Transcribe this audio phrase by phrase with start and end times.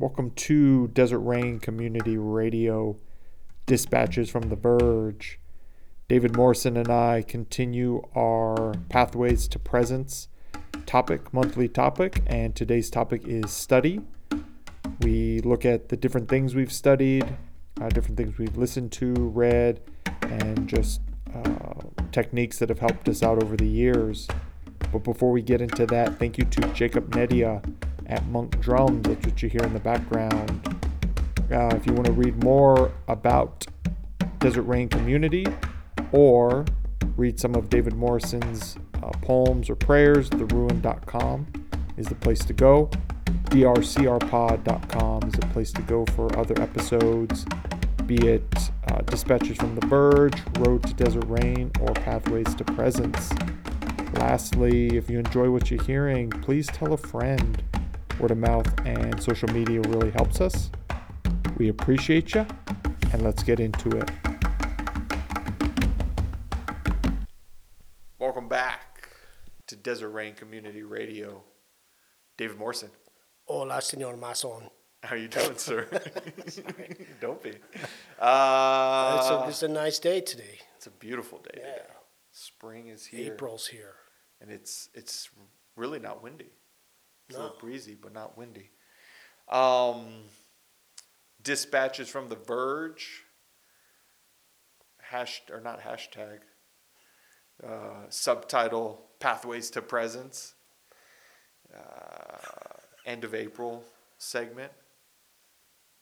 [0.00, 2.98] Welcome to Desert Rain Community Radio
[3.66, 5.40] Dispatches from the Verge.
[6.06, 10.28] David Morrison and I continue our Pathways to Presence
[10.86, 14.00] topic, monthly topic, and today's topic is study.
[15.00, 17.36] We look at the different things we've studied,
[17.80, 19.80] uh, different things we've listened to, read,
[20.22, 21.00] and just
[21.34, 21.74] uh,
[22.12, 24.28] techniques that have helped us out over the years.
[24.92, 27.64] But before we get into that, thank you to Jacob Nedia
[28.08, 29.02] at Monk Drum.
[29.02, 30.86] That's what you hear in the background.
[31.50, 33.66] Uh, if you want to read more about
[34.38, 35.46] Desert Rain Community
[36.12, 36.64] or
[37.16, 41.46] read some of David Morrison's uh, poems or prayers, theruin.com
[41.96, 42.90] is the place to go.
[43.46, 47.46] drcrpod.com is a place to go for other episodes,
[48.06, 53.32] be it uh, Dispatches from the Verge, Road to Desert Rain, or Pathways to Presence.
[54.14, 57.62] Lastly, if you enjoy what you're hearing, please tell a friend.
[58.18, 60.70] Word of mouth and social media really helps us.
[61.56, 62.44] We appreciate you,
[63.12, 64.10] and let's get into it.
[68.18, 69.08] Welcome back
[69.68, 71.42] to Desert Rain Community Radio.
[72.36, 72.90] David Morrison.
[73.44, 74.68] Hola, señor Mason.
[75.02, 75.86] How you doing, sir?
[77.20, 77.50] Don't be.
[78.18, 80.58] Uh, it's, a, it's a nice day today.
[80.76, 81.72] It's a beautiful day Yeah.
[81.72, 81.82] today.
[82.32, 83.32] Spring is here.
[83.32, 83.94] April's here.
[84.40, 85.28] and it's it's
[85.76, 86.50] really not windy.
[87.28, 88.70] It's a little breezy, but not windy.
[89.48, 90.06] Um,
[91.42, 93.24] dispatches from the Verge.
[95.00, 96.38] Hash or not hashtag.
[97.66, 100.54] Uh, subtitle: Pathways to Presence.
[101.74, 102.38] Uh,
[103.04, 103.84] end of April
[104.18, 104.72] segment.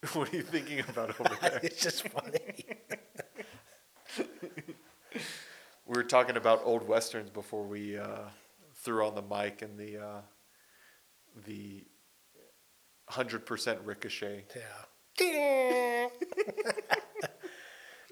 [0.13, 1.61] what are you thinking about over there?
[1.63, 2.65] it's just funny.
[5.89, 8.23] We were talking about old westerns before we uh,
[8.75, 10.21] threw on the mic and the uh,
[11.45, 11.84] the
[13.09, 14.45] hundred percent ricochet.
[14.55, 14.62] yeah.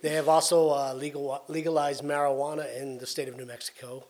[0.02, 4.06] they have also uh, legal legalized marijuana in the state of New Mexico,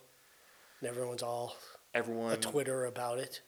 [0.81, 1.57] and everyone's all
[1.95, 3.41] Everyone, a Twitter about it.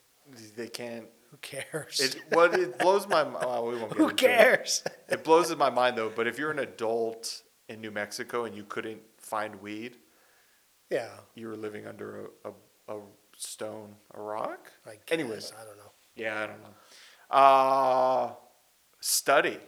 [0.57, 1.07] they can't.
[1.31, 2.01] Who cares?
[2.01, 3.45] It what it blows my mind.
[3.45, 4.17] Well, we Who into it.
[4.17, 4.85] cares?
[5.09, 6.11] It blows my mind though.
[6.15, 9.97] But if you're an adult in New Mexico and you couldn't find weed,
[10.91, 11.09] yeah.
[11.35, 13.01] you were living under a, a, a
[13.37, 14.73] stone, a rock.
[14.87, 15.93] I guess, Anyways, I don't know.
[16.17, 16.75] yeah, I don't know.
[17.31, 18.33] Uh,
[19.01, 19.59] study.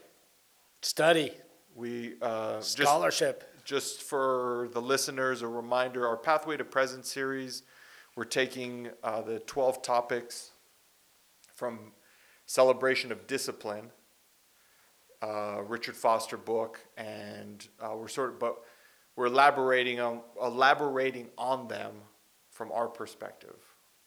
[0.82, 1.32] Study
[1.74, 3.44] We uh, scholarship.
[3.64, 7.62] just for the listeners, a reminder our Pathway to Presence series,
[8.16, 10.52] we're taking uh, the 12 topics
[11.54, 11.92] from
[12.46, 13.90] Celebration of Discipline,
[15.20, 18.56] uh, Richard Foster book, and uh, we're sort of, but
[19.16, 21.92] we're elaborating on, elaborating on them
[22.58, 23.54] from our perspective,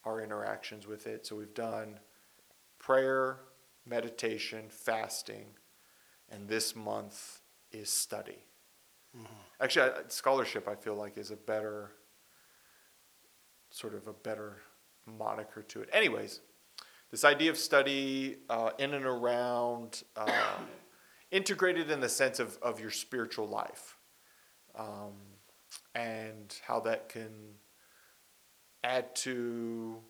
[0.04, 1.26] our interactions with it.
[1.26, 2.02] So we've done
[2.80, 3.38] prayer,
[3.86, 5.46] meditation, fasting,
[6.28, 7.40] and this month
[7.72, 8.44] is study.
[9.62, 11.94] Actually, I- scholarship I feel like is a better,
[13.70, 14.58] sort of a better
[15.06, 15.90] moniker to it.
[15.94, 16.42] Anyways,
[17.10, 20.58] this idea of study uh, in and around, uh,
[21.32, 23.96] integrated in the sense of, of your spiritual life,
[24.76, 25.14] um,
[25.96, 27.56] and how that can
[28.84, 30.02] add to,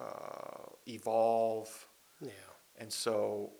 [0.00, 1.88] uh, evolve,
[2.20, 2.30] Yeah.
[2.76, 3.52] and so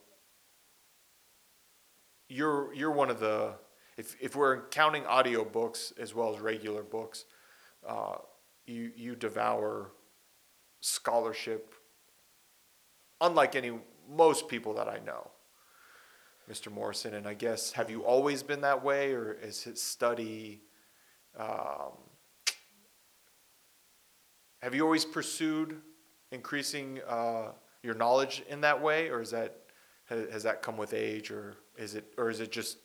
[2.29, 3.55] you're you're one of the
[3.97, 7.25] if if we're counting audiobooks as well as regular books,
[7.87, 8.19] uh,
[8.67, 9.93] you you devour
[10.81, 11.75] scholarship
[13.21, 13.73] unlike any
[14.09, 15.31] most people that I know.
[16.51, 16.71] Mr.
[16.71, 20.63] Morrison, and I guess have you always been that way, or is it study?
[21.37, 21.93] Um,
[24.63, 25.81] have you always pursued
[26.33, 27.53] increasing uh,
[27.83, 29.59] your knowledge in that way, or is that
[30.07, 32.79] has, has that come with age, or is it or is it just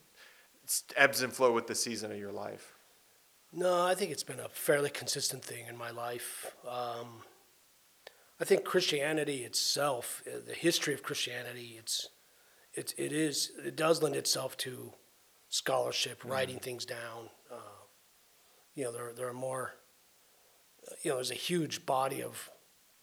[0.96, 2.74] ebbs and flow with the season of your life?
[3.54, 6.56] No, I think it's been a fairly consistent thing in my life.
[6.66, 7.24] Um,
[8.40, 12.10] I think Christianity itself, uh, the history of Christianity, it's
[12.74, 14.94] it, it is it does lend itself to
[15.50, 17.30] scholarship, writing things down.
[17.52, 17.86] Uh,
[18.74, 19.76] you know, there there are more.
[21.04, 22.50] You know, there's a huge body of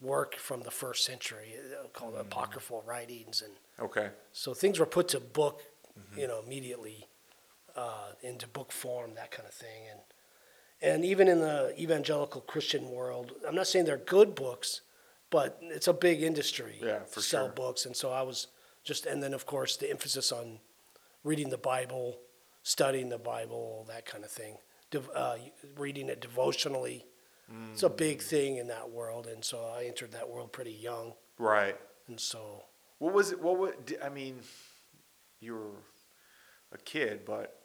[0.01, 4.09] work from the first century uh, called apocryphal writings, and Okay.
[4.31, 5.61] so things were put to book,
[6.15, 7.07] you know, immediately
[7.75, 9.83] uh, into book form, that kind of thing.
[9.91, 9.99] And
[10.81, 14.81] and even in the evangelical Christian world, I'm not saying they're good books,
[15.29, 16.79] but it's a big industry.
[16.81, 17.53] Yeah, for to sell sure.
[17.53, 18.47] books, and so I was
[18.85, 20.59] just, and then of course the emphasis on
[21.25, 22.17] reading the Bible,
[22.63, 24.57] studying the Bible, that kind of thing,
[24.91, 25.35] Dev- uh,
[25.77, 27.05] reading it devotionally.
[27.71, 31.13] It's a big thing in that world, and so I entered that world pretty young
[31.37, 31.77] Right.
[32.07, 32.63] and so
[32.99, 33.39] What was it?
[33.41, 34.39] What would I mean?
[35.39, 35.71] You were
[36.73, 37.61] a kid, but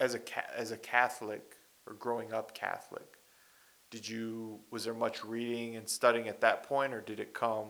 [0.00, 0.20] as a
[0.58, 3.16] as a Catholic or growing up Catholic,
[3.90, 7.68] did you was there much reading and studying at that point, or did it come?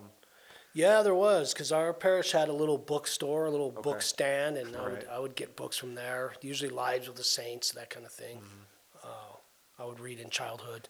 [0.73, 4.75] Yeah, there was because our parish had a little bookstore, a little book stand, and
[4.77, 6.35] I would I would get books from there.
[6.41, 8.39] Usually Lives of the Saints, that kind of thing.
[8.39, 9.07] Mm-hmm.
[9.09, 9.37] Uh,
[9.83, 10.89] I would read in childhood.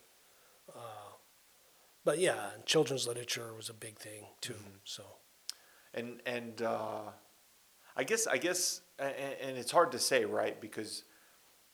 [2.05, 4.53] But yeah, children's literature was a big thing too.
[4.53, 4.77] Mm-hmm.
[4.85, 5.05] So
[5.95, 7.11] and and uh,
[7.97, 10.61] I guess I guess and, and it's hard to say, right?
[10.61, 11.05] Because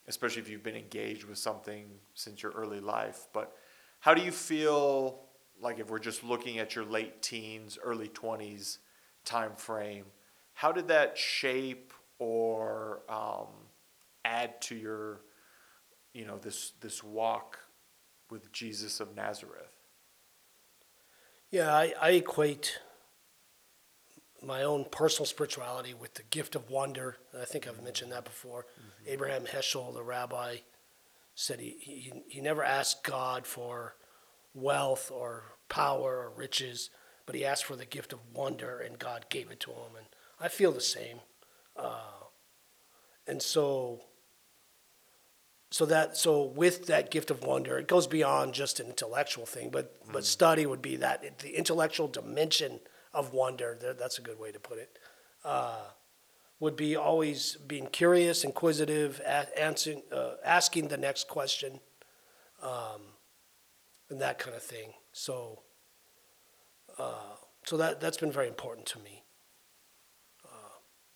[0.07, 3.57] especially if you've been engaged with something since your early life, but
[4.01, 5.21] how do you feel
[5.61, 8.79] like if we're just looking at your late teens, early twenties
[9.25, 10.07] time frame?
[10.55, 13.49] How did that shape or um,
[14.25, 15.23] add to your,
[16.13, 17.59] you know, this this walk
[18.31, 19.80] with Jesus of Nazareth?
[21.51, 22.79] Yeah, I, I equate
[24.43, 27.17] my own personal spirituality with the gift of wonder.
[27.39, 28.67] I think I've mentioned that before.
[29.07, 30.59] Abraham Heschel, the rabbi,
[31.35, 33.97] said he, he, he never asked God for
[34.55, 36.91] wealth or power or riches,
[37.27, 39.97] but he asked for the gift of wonder, and God gave it to him.
[39.97, 40.07] And
[40.41, 41.21] I feel the same.
[41.77, 42.25] Uh,
[43.27, 44.01] and so,
[45.71, 49.71] so that so with that gift of wonder, it goes beyond just an intellectual thing,
[49.71, 52.81] but but study would be that the intellectual dimension
[53.15, 53.79] of wonder.
[53.99, 54.99] That's a good way to put it.
[55.45, 55.85] Uh,
[56.59, 59.21] would be always being curious, inquisitive,
[59.57, 61.81] answering, uh, asking the next question,
[62.63, 63.01] um,
[64.11, 64.93] and that kind of thing.
[65.13, 65.63] So,
[66.99, 69.23] uh, so that that's been very important to me.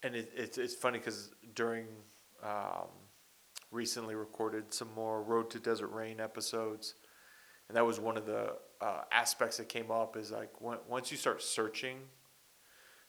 [0.05, 1.87] And it, it's it's funny because during
[2.43, 2.89] um,
[3.79, 6.95] recently recorded some more Road to Desert Rain episodes,
[7.69, 11.11] and that was one of the uh, aspects that came up is like when, once
[11.11, 11.99] you start searching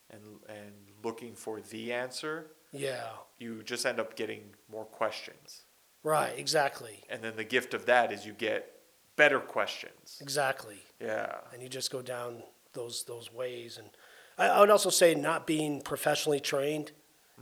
[0.09, 0.73] and and
[1.03, 3.07] looking for the answer, Yeah,
[3.37, 4.41] you just end up getting
[4.71, 5.65] more questions,
[6.03, 8.71] right, exactly, and then the gift of that is you get
[9.15, 10.17] better questions.
[10.21, 10.79] exactly.
[10.99, 13.77] Yeah, and you just go down those those ways.
[13.77, 13.89] And
[14.37, 16.91] I, I would also say not being professionally trained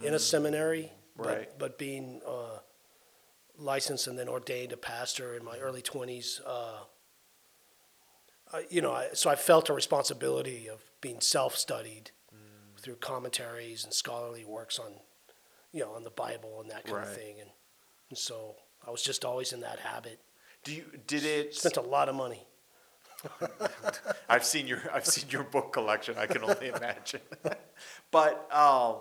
[0.02, 1.26] in a seminary, Mm.
[1.26, 1.50] Right.
[1.50, 2.58] but but being uh,
[3.58, 6.42] licensed and then ordained a pastor in my early twenties.
[6.46, 6.80] Uh,
[8.52, 12.80] I- you know, I, so I felt a responsibility of being self-studied Mm.
[12.80, 14.94] through commentaries and scholarly works on,
[15.72, 17.08] you know, on the Bible and that kind Right.
[17.08, 17.40] of thing.
[17.40, 17.50] And,
[18.10, 18.56] and so
[18.86, 20.20] I was just always in that habit.
[20.64, 21.54] do you did it?
[21.54, 22.48] Spent a lot of money.
[24.30, 26.18] I've seen your I've seen your book collection.
[26.18, 27.22] I can only imagine.
[28.12, 28.98] but um,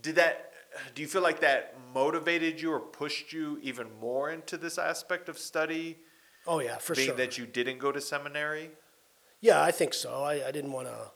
[0.00, 0.49] did that?
[0.94, 5.28] Do you feel like that motivated you or pushed you even more into this aspect
[5.28, 5.98] of study,
[6.46, 7.16] Oh yeah, for being sure.
[7.16, 8.70] that you didn't go to seminary?
[9.40, 10.22] Yeah, I think so.
[10.22, 11.10] I, I didn't want to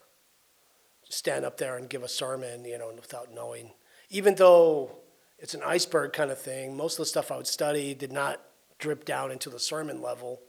[1.09, 3.73] stand up there and give a sermon, you know, without knowing.
[4.11, 4.97] Even though
[5.39, 8.41] it's an iceberg kind of thing, most of the stuff I would study did not
[8.79, 10.41] drip down into the sermon level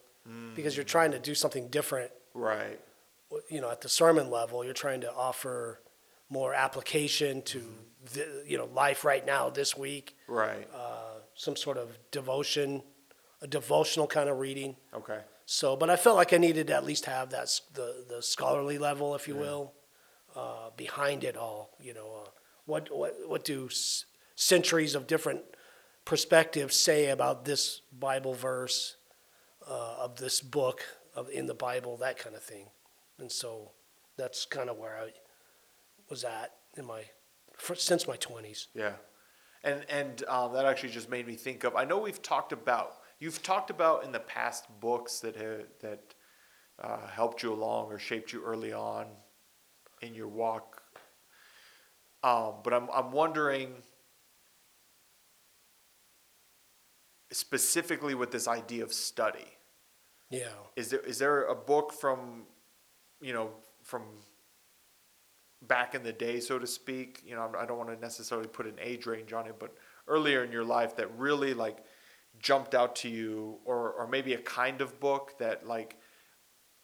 [0.55, 2.11] because you're trying to do something different.
[2.33, 2.79] Right.
[3.49, 5.81] You know, at the sermon level, you're trying to offer
[6.29, 7.61] more application to
[8.13, 10.67] the, you know life right now this week, Right.
[10.73, 12.83] uh, some sort of devotion,
[13.41, 14.75] a devotional kind of reading.
[14.93, 15.19] okay.
[15.47, 18.77] So, but I felt like I needed to at least have that the the scholarly
[18.79, 19.73] level, if you will,
[20.35, 21.69] uh, behind it all.
[21.79, 22.29] You know, uh,
[22.65, 25.41] what what what do s- centuries of different
[26.03, 28.95] perspectives say about this Bible verse
[29.67, 30.81] uh, of this book
[31.15, 32.67] of in the Bible, that kind of thing,
[33.19, 33.71] and so
[34.17, 35.11] that's kind of where I
[36.09, 37.03] was at in my
[37.57, 38.67] for, since my twenties.
[38.73, 38.93] Yeah,
[39.63, 41.75] and and um, that actually just made me think of.
[41.75, 46.13] I know we've talked about you've talked about in the past books that ha- that
[46.81, 49.07] uh, helped you along or shaped you early on
[50.01, 50.81] in your walk.
[52.23, 53.83] Um, but I'm I'm wondering
[57.31, 59.57] specifically with this idea of study.
[60.29, 60.47] Yeah.
[60.75, 62.43] Is there is there a book from
[63.21, 63.51] you know
[63.83, 64.03] from
[65.61, 67.21] back in the day, so to speak?
[67.25, 69.73] You know, I don't want to necessarily put an age range on it, but
[70.07, 71.79] earlier in your life that really like
[72.39, 75.97] jumped out to you, or or maybe a kind of book that like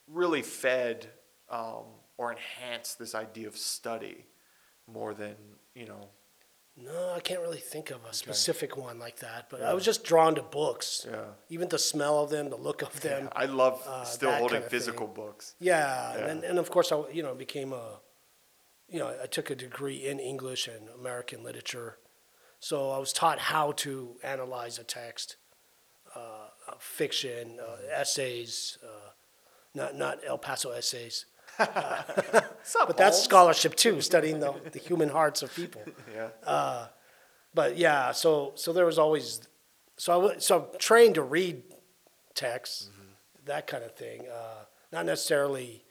[0.08, 1.10] really fed
[1.50, 1.84] um,
[2.18, 4.25] or enhanced this idea of study
[4.92, 5.36] more than
[5.75, 6.10] you know.
[6.78, 10.06] No, I can't really think of a specific one like that, but I was just
[10.06, 11.06] drawn to books.
[11.10, 11.25] Yeah.
[11.50, 13.28] Even the smell of them, the look of them.
[13.34, 14.80] I love uh, still holding kind of thing.
[14.80, 15.56] physical books.
[15.60, 18.00] Yeah, And, and of course I, you know, became a,
[18.92, 21.98] you know, I took a degree in English and American literature,
[22.60, 25.38] so I was taught how to analyze a text,
[26.16, 26.20] uh,
[26.68, 29.10] uh, fiction, uh, essays, uh,
[29.74, 31.26] not not El Paso essays,
[31.58, 35.82] but that's scholarship too, studying the, the human hearts of people.
[36.14, 36.88] Yeah.
[37.54, 39.42] But yeah, so so there was always,
[39.98, 41.64] so I wa- so I'm trained to read
[42.34, 42.90] text,
[43.46, 44.22] that kind of thing.
[44.32, 45.84] Uh, not necessarily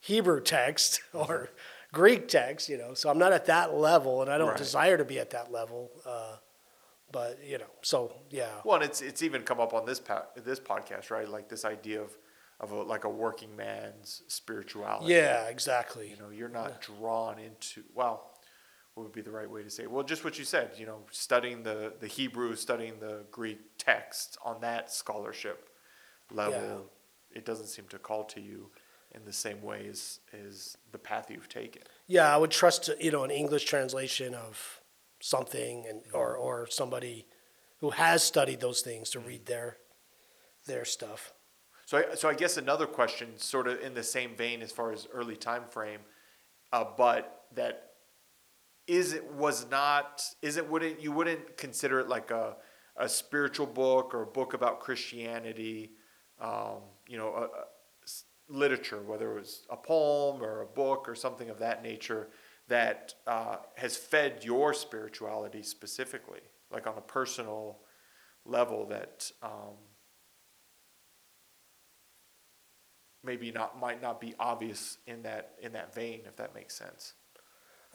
[0.00, 1.50] Hebrew text or
[1.94, 2.92] Greek text, you know.
[2.94, 4.58] So I'm not at that level, and I don't Right.
[4.58, 5.90] desire to be at that level.
[6.04, 6.36] Uh,
[7.12, 10.26] but you know, so yeah, Well, and it's it's even come up on this pa-
[10.36, 11.28] this podcast, right?
[11.28, 12.16] Like this idea of
[12.60, 15.12] of a, like a working man's spirituality.
[15.12, 16.08] yeah, exactly.
[16.10, 18.30] You know, you're not drawn into well,
[18.94, 19.82] what would be the right way to say?
[19.84, 19.90] It?
[19.90, 20.72] Well, just what you said.
[20.76, 25.68] You know, studying the the Hebrew, studying the Greek texts on that scholarship
[26.32, 26.90] level,
[27.32, 28.70] it doesn't seem to call to you
[29.14, 31.82] in the same way as as the path you've taken.
[32.06, 34.80] Yeah, I would trust you know an English translation of
[35.20, 37.26] something, and or or somebody
[37.78, 39.78] who has studied those things to read their
[40.66, 41.34] their stuff.
[41.86, 44.90] So, I, so I guess another question, sort of in the same vein as far
[44.90, 46.00] as early time frame,
[46.72, 47.90] uh, but that
[48.86, 52.56] is it was not is it wouldn't you wouldn't consider it like a
[52.96, 55.92] a spiritual book or a book about Christianity,
[56.40, 56.78] um,
[57.08, 57.48] you know, a,
[58.48, 62.28] literature, whether it was a poem or a book or something of that nature
[62.68, 67.80] that uh, has fed your spirituality specifically, like on a personal
[68.44, 69.30] level that.
[69.42, 69.76] Um,
[73.24, 77.14] maybe not might not be obvious in that in that vein if that makes sense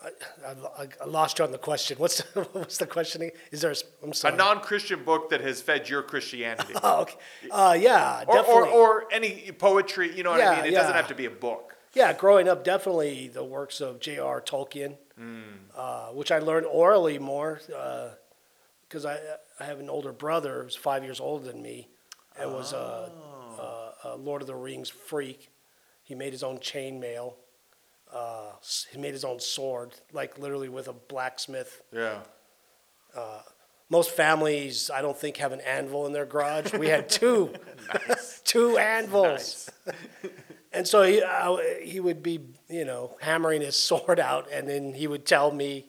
[0.03, 0.49] I,
[0.81, 1.97] I, I lost you on the question.
[1.97, 3.29] What's the, what's the question?
[3.51, 3.71] Is there?
[3.71, 4.33] A, I'm sorry.
[4.33, 7.17] a non-christian book that has fed your christianity oh, okay.
[7.51, 8.69] Uh, yeah, or, definitely.
[8.69, 11.29] or, or any poetry you know what i mean it doesn't have to be a
[11.29, 14.41] book Yeah, growing up, definitely the works of J.R.
[14.41, 15.41] Tolkien, hmm.
[15.75, 18.09] uh, which I learned orally more uh,
[18.87, 19.17] because I
[19.59, 21.89] I have an older brother who's five years older than me,
[22.39, 23.11] and was a,
[23.59, 25.49] a, a Lord of the Rings freak.
[26.03, 27.33] He made his own chainmail.
[28.13, 28.51] Uh,
[28.91, 31.81] he made his own sword, like literally with a blacksmith.
[31.91, 32.19] yeah
[33.91, 36.73] Most families, I don't think, have an anvil in their garage.
[36.73, 37.53] We had two,
[38.43, 39.69] two anvils.
[40.71, 44.93] And so he, uh, he would be, you know, hammering his sword out, and then
[44.93, 45.87] he would tell me,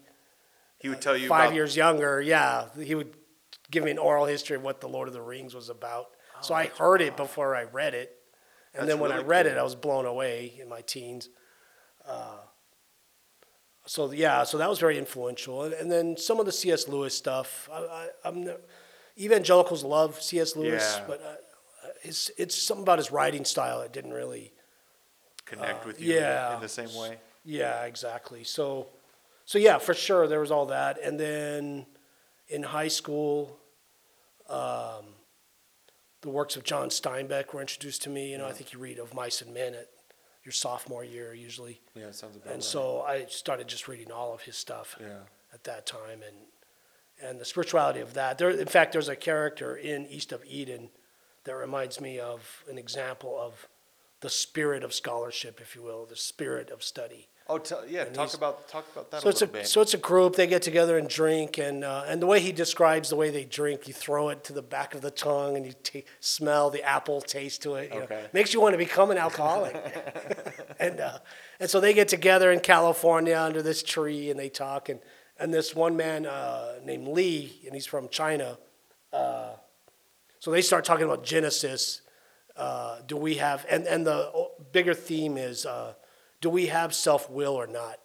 [0.78, 3.12] he would tell you five about, years younger, yeah, he would
[3.70, 6.06] give me an oral history of what the Lord of the Rings was about.
[6.40, 8.16] so I heard it before I read it,
[8.72, 9.54] and That's then when I read cool.
[9.54, 11.28] it, I was blown away in my teens.
[12.06, 12.38] Uh,
[13.86, 16.86] so yeah, so that was very influential, and, and then some of the C.S.
[16.88, 17.68] Lewis stuff.
[17.72, 18.56] I, I, I'm no-
[19.18, 20.54] evangelicals love C.S.
[20.56, 21.04] Lewis, Yeah.
[21.08, 24.52] but uh, it's it's something about his writing style that didn't really.
[25.44, 26.54] connect with you in- uh, yeah.
[26.54, 28.44] in the same way Yeah, exactly.
[28.44, 28.86] So,
[29.44, 31.86] so yeah, for sure there was all that, and then
[32.48, 33.58] in high school,
[34.48, 35.04] um,
[36.22, 38.30] the works of John Steinbeck were introduced to me.
[38.32, 39.88] You know, I think you read of Mice and Men at
[40.50, 42.64] your sophomore year usually, yeah it sounds about and right.
[42.64, 45.20] so I started just reading all of his stuff yeah
[45.54, 46.36] at that time, and
[47.22, 48.38] and the spirituality of that.
[48.38, 50.88] There, in fact, there's a character in East of Eden
[51.44, 53.68] that reminds me of an example of
[54.20, 57.28] the spirit of scholarship, if you will, the spirit of study.
[57.50, 59.94] Oh tell, yeah talk about talk about that So a it's a bit so it's
[59.94, 60.36] a group.
[60.36, 63.44] They get together and drink, and uh, and the way he describes the way they
[63.44, 66.82] drink, you throw it to the back of the tongue, and you ta smell the
[66.82, 67.92] apple taste to it.
[67.92, 68.04] You know.
[68.04, 68.26] Okay.
[68.32, 69.74] makes you want to become an alcoholic.
[70.80, 71.18] and uh,
[71.58, 75.00] and so they get together in California under this tree, and they talk, and
[75.38, 78.58] and this one man uh, named Lee, and he's from China.
[79.12, 79.54] Uh,
[80.38, 82.02] so they start talking about Genesis.
[82.56, 84.30] Uh, do we have and and the
[84.72, 85.94] bigger theme is uh,
[86.40, 87.98] do we have self will or not?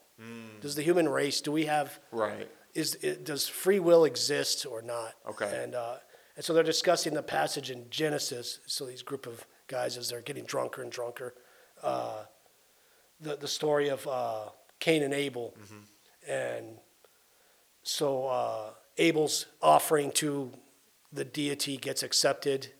[0.61, 4.81] Does the human race do we have right is it, does free will exist or
[4.81, 5.13] not?
[5.27, 5.63] Okay.
[5.63, 5.95] And uh,
[6.35, 8.59] and so they're discussing the passage in Genesis.
[8.67, 11.33] So these group of guys, as they're getting drunker and drunker,
[11.81, 12.23] uh,
[13.21, 14.49] the the story of uh,
[14.79, 15.55] Cain and Abel,
[16.27, 16.77] and
[17.81, 20.51] so uh, Abel's offering to
[21.13, 22.73] the deity gets accepted,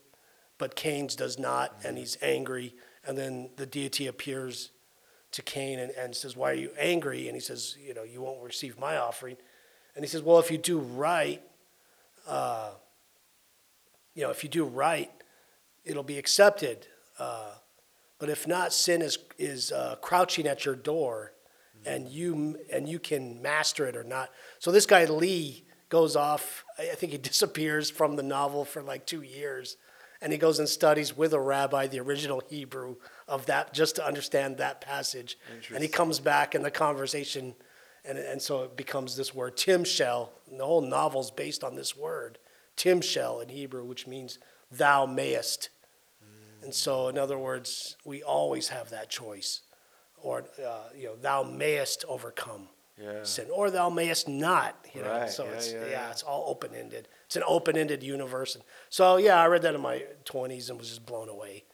[0.58, 2.74] but Cain's does not, and he's angry.
[3.06, 4.72] And then the deity appears
[5.36, 7.28] to Cain and, and says, Why are you angry?
[7.28, 9.36] And he says, You know, you won't receive my offering.
[9.94, 11.42] And he says, Well, if you do right,
[12.26, 12.70] uh,
[14.14, 15.10] you know, if you do right,
[15.84, 16.86] it'll be accepted.
[17.18, 17.50] Uh,
[18.18, 21.32] but if not, sin is is uh, crouching at your door,
[21.84, 24.30] and you and you can master it or not.
[24.58, 26.64] So this guy Lee goes off.
[26.78, 29.76] I think he disappears from the novel for like two years,
[30.20, 32.96] and he goes and studies with a rabbi the original Hebrew
[33.28, 35.38] of that just to understand that passage.
[35.74, 37.54] And he comes back, and the conversation,
[38.04, 40.28] and and so it becomes this word Timshel.
[40.50, 42.38] And the whole novel's based on this word
[42.76, 44.38] Timshel in Hebrew, which means
[44.70, 45.70] thou mayest.
[46.62, 49.60] And so, in other words, we always have that choice.
[50.22, 52.68] or uh, you know, thou mayest overcome
[52.98, 53.22] Yeah.
[53.22, 54.74] sin, or thou mayest not.
[54.94, 56.10] You know, Right, so yeah, it's yeah, yeah, yeah.
[56.10, 57.06] it's all open ended.
[57.26, 60.78] It's an open ended universe, and so yeah, I read that in my twenties and
[60.78, 61.64] was just blown away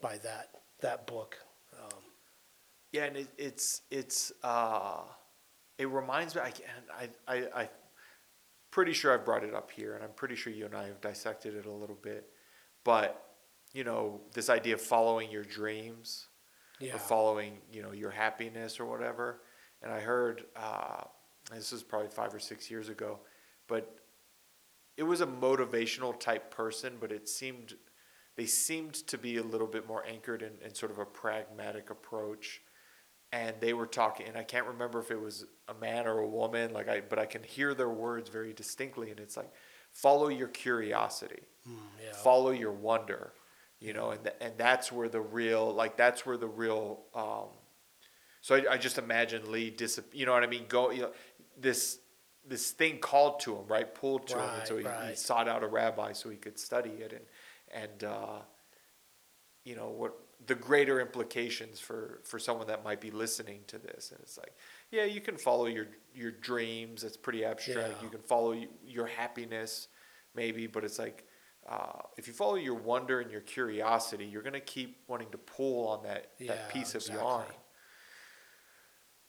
[0.00, 1.38] by that that book.
[1.78, 2.00] Um,
[2.92, 5.02] Yeah, and it, it's it's uh,
[5.78, 6.42] it reminds me.
[6.42, 7.68] I and I I I
[8.70, 11.00] pretty sure I've brought it up here, and I'm pretty sure you and I have
[11.00, 12.28] dissected it a little bit.
[12.84, 13.24] But
[13.72, 16.28] you know, this idea of following your dreams,
[16.78, 19.40] yeah, or following you know your happiness or whatever.
[19.82, 21.04] And I heard uh,
[21.50, 23.20] this was probably five or six years ago,
[23.66, 23.96] but
[25.00, 27.74] it was a motivational type person, but it seemed
[28.36, 31.88] they seemed to be a little bit more anchored in, in sort of a pragmatic
[31.88, 32.60] approach.
[33.32, 36.28] And they were talking, and I can't remember if it was a man or a
[36.28, 39.50] woman, like I, but I can hear their words very distinctly, and it's like,
[39.92, 41.44] follow your curiosity.
[41.66, 43.32] Mm, yeah, follow your wonder
[43.78, 47.48] you know and, th- and that's where the real like that's where the real um
[48.42, 50.66] so i, I just imagine lee dis you know what i mean?
[50.68, 51.10] Go you know
[51.58, 51.98] this
[52.46, 53.94] this thing called to him right?
[53.94, 56.58] Pulled to him and so he, Right, he sought out a rabbi so he could
[56.58, 58.38] study it and and uh
[59.64, 60.14] you know what
[60.46, 64.10] the greater implications for for someone that might be listening to this.
[64.10, 64.54] And it's like
[64.90, 67.04] yeah you can follow your your dreams.
[67.04, 67.96] It's pretty abstract.
[67.98, 68.02] Yeah.
[68.02, 68.54] you can follow
[68.86, 69.88] your happiness
[70.34, 71.24] maybe but it's like
[71.68, 75.38] uh, if you follow your wonder and your curiosity you're going to keep wanting to
[75.38, 77.22] pull on that Yeah, that piece of exactly.
[77.22, 77.46] yarn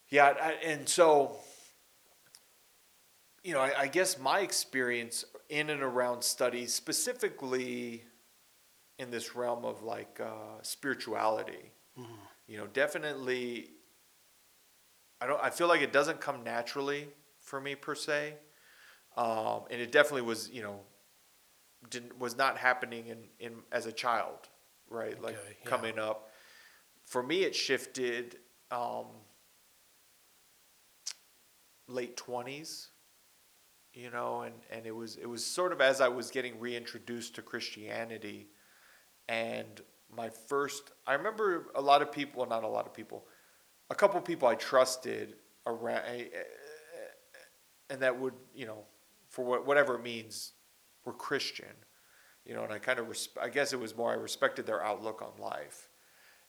[0.09, 1.35] yeah I, and so
[3.43, 8.03] you know I, I guess my experience in and around studies specifically
[8.99, 11.71] in this realm of like uh, spirituality
[12.47, 13.69] you know definitely
[15.19, 17.07] i don't i feel like it doesn't come naturally
[17.39, 18.35] for me per se
[19.17, 20.79] um, and it definitely was you know
[21.89, 24.49] didn't was not happening in, in as a child
[24.89, 25.69] right like yeah.
[25.69, 26.29] coming up
[27.05, 28.37] for me it shifted
[28.69, 29.07] um,
[31.87, 32.87] late 20s
[33.93, 37.35] you know and, and it was it was sort of as i was getting reintroduced
[37.35, 38.47] to christianity.
[39.29, 39.81] And
[40.15, 43.25] my first i remember a lot of people well, not a lot of people
[43.89, 45.35] a couple people i trusted
[45.67, 46.43] around eh, eh,
[47.89, 48.79] and that would you know
[49.29, 50.53] for what, whatever it means
[51.05, 51.75] were christian
[52.45, 54.83] you know and i kind of res- i guess it was more i respected their
[54.83, 55.87] outlook on life.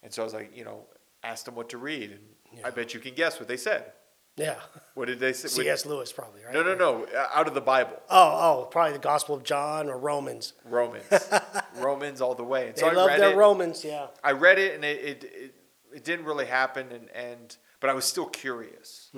[0.01, 0.85] And so i was like you know
[1.23, 3.93] asked them what to read and i bet you can guess what they said
[4.37, 4.55] yeah.
[4.95, 5.85] what did they say C.S.
[5.85, 6.53] Lewis probably right.
[6.53, 9.89] no no no uh, out of the bible Oh, oh, probably the Gospel of John
[9.89, 10.53] or Romans.
[10.65, 11.05] romans
[11.77, 14.07] romans all the way and so They i love their it Romans, yeah.
[14.23, 15.55] I read it and it, it, it,
[15.95, 19.11] it didn't really happen and, and but I was still curious.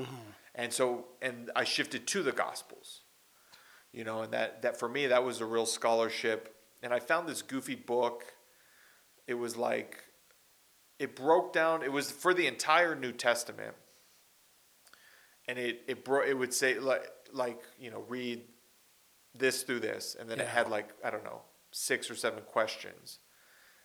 [0.56, 3.02] And so and I shifted to the gospels.
[3.94, 6.56] You know, and that, that for me that was a real scholarship.
[6.82, 8.24] And I found this goofy book.
[9.28, 10.00] It was like
[10.98, 13.76] it broke down it was for the entire New Testament.
[15.48, 18.42] And it it bro- it would say like like, you know, read
[19.34, 23.20] this through this and then it had like I don't know, six or seven questions.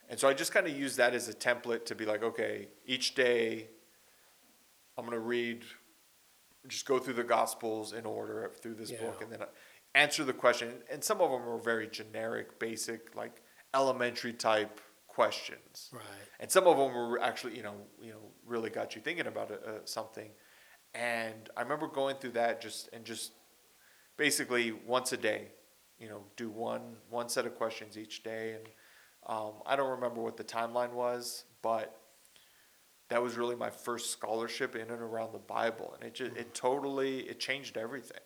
[0.08, 2.68] And so I just kind of used that as a template to be like, okay,
[2.84, 3.68] each day
[4.98, 5.62] I'm going to read,
[6.66, 9.40] just go through the Gospels in order through this book and then
[9.94, 10.72] answer the question.
[10.90, 13.40] And some of them were very generic, basic, like
[13.72, 15.90] elementary type questions.
[15.92, 16.02] Right.
[16.40, 19.52] And some of them were actually, you know, you know, really got you thinking about
[19.52, 20.30] uh, something.
[20.94, 23.32] And I remember going through that just and just
[24.16, 25.48] basically once a day,
[25.98, 28.54] you know, do one one set of questions each day.
[28.54, 28.66] And
[29.26, 31.96] um, I don't remember what the timeline was, but
[33.08, 36.54] that was really my first scholarship in and around the Bible, and it just it
[36.54, 38.20] totally it changed everything,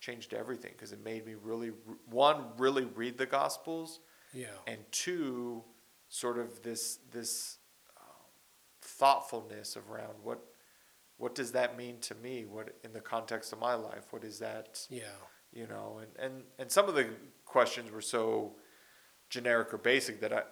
[0.00, 1.72] changed everything because it made me really
[2.10, 4.00] one really read the Gospels,
[4.32, 4.46] Yeah.
[4.66, 5.62] and two
[6.08, 7.58] sort of this this
[7.98, 8.26] um,
[8.80, 10.42] thoughtfulness around what
[11.18, 14.38] what does that mean to me what in the context of my life what is
[14.38, 15.02] that Yeah.
[15.52, 17.06] you know and and and some of the
[17.44, 18.56] questions were so
[19.30, 20.42] generic or basic that i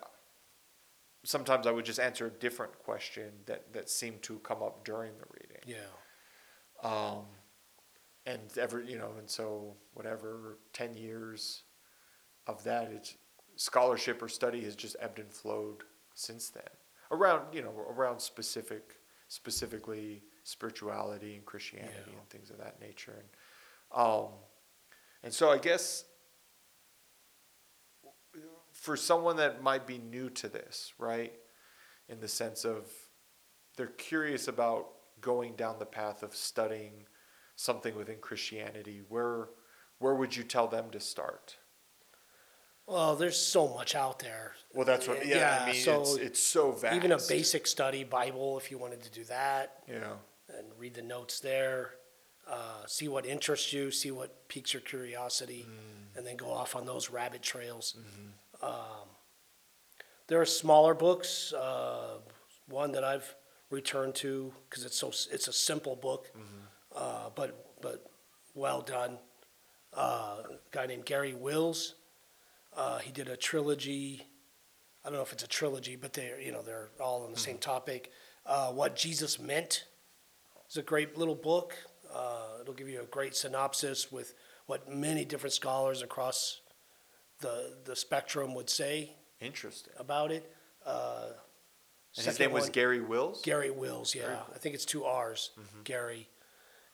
[1.24, 5.12] sometimes i would just answer a different question that that seemed to come up during
[5.18, 5.92] the reading Yeah.
[6.83, 7.24] um
[8.27, 11.62] and ever you know and so whatever 10 years
[12.46, 13.16] of that it's
[13.57, 16.62] scholarship or study has just ebbed and flowed since then
[17.11, 18.96] around you know around specific
[19.29, 22.18] specifically spirituality and christianity Yeah.
[22.18, 23.28] and things of that nature and
[24.00, 24.28] um
[25.22, 26.04] and so i guess
[28.72, 31.33] for someone that might be new to this right
[32.09, 32.87] in the sense of
[33.76, 34.88] they're curious about
[35.20, 36.92] going down the path of studying
[37.57, 39.48] something within Christianity, where
[39.98, 41.57] where would you tell them to start?
[42.87, 44.52] Well, there's so much out there.
[44.74, 45.26] Well, that's what.
[45.26, 46.94] Yeah, Yeah, I mean, so it's it's so vast.
[46.96, 50.12] Even a basic study Bible, if you wanted to do that, Yeah.
[50.58, 51.92] And read the notes there,
[52.50, 55.66] uh, see what interests you, see what piques your curiosity,
[56.16, 57.96] and then go off on those rabbit trails.
[58.62, 59.08] Um,
[60.26, 61.52] there are smaller books.
[61.52, 62.18] Uh,
[62.68, 63.34] one that I've
[63.70, 66.30] returned to because it's so it's a simple book,
[66.94, 68.10] uh, but but
[68.54, 69.18] well done.
[69.96, 71.94] Uh, a guy named Garry Wills.
[72.76, 74.26] Uh, he did a trilogy.
[75.04, 77.38] I don't know if it's a trilogy, but they're you know they're all on the
[77.38, 78.10] same topic.
[78.46, 79.84] Uh, what Jesus meant
[80.66, 81.74] it's a great little book.
[82.12, 84.35] Uh, it'll give you a great synopsis with
[84.66, 86.61] what many different scholars across
[87.40, 89.92] the the spectrum would say Interesting.
[89.98, 90.50] about it.
[90.87, 91.27] Uh,
[92.16, 93.42] And his second name was one- Garry Wills.
[93.42, 94.14] Garry Wills.
[94.14, 95.50] Yeah, I think it's two R's.
[95.59, 95.83] Mm-hmm.
[95.83, 96.29] Garry.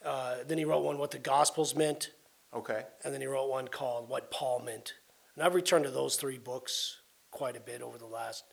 [0.03, 2.11] Uh, then he wrote one what the Gospels meant,
[2.55, 2.87] Okay.
[3.05, 4.95] and then he wrote one called what Paul meant.
[5.35, 8.45] And I've returned to those three books quite a bit over the last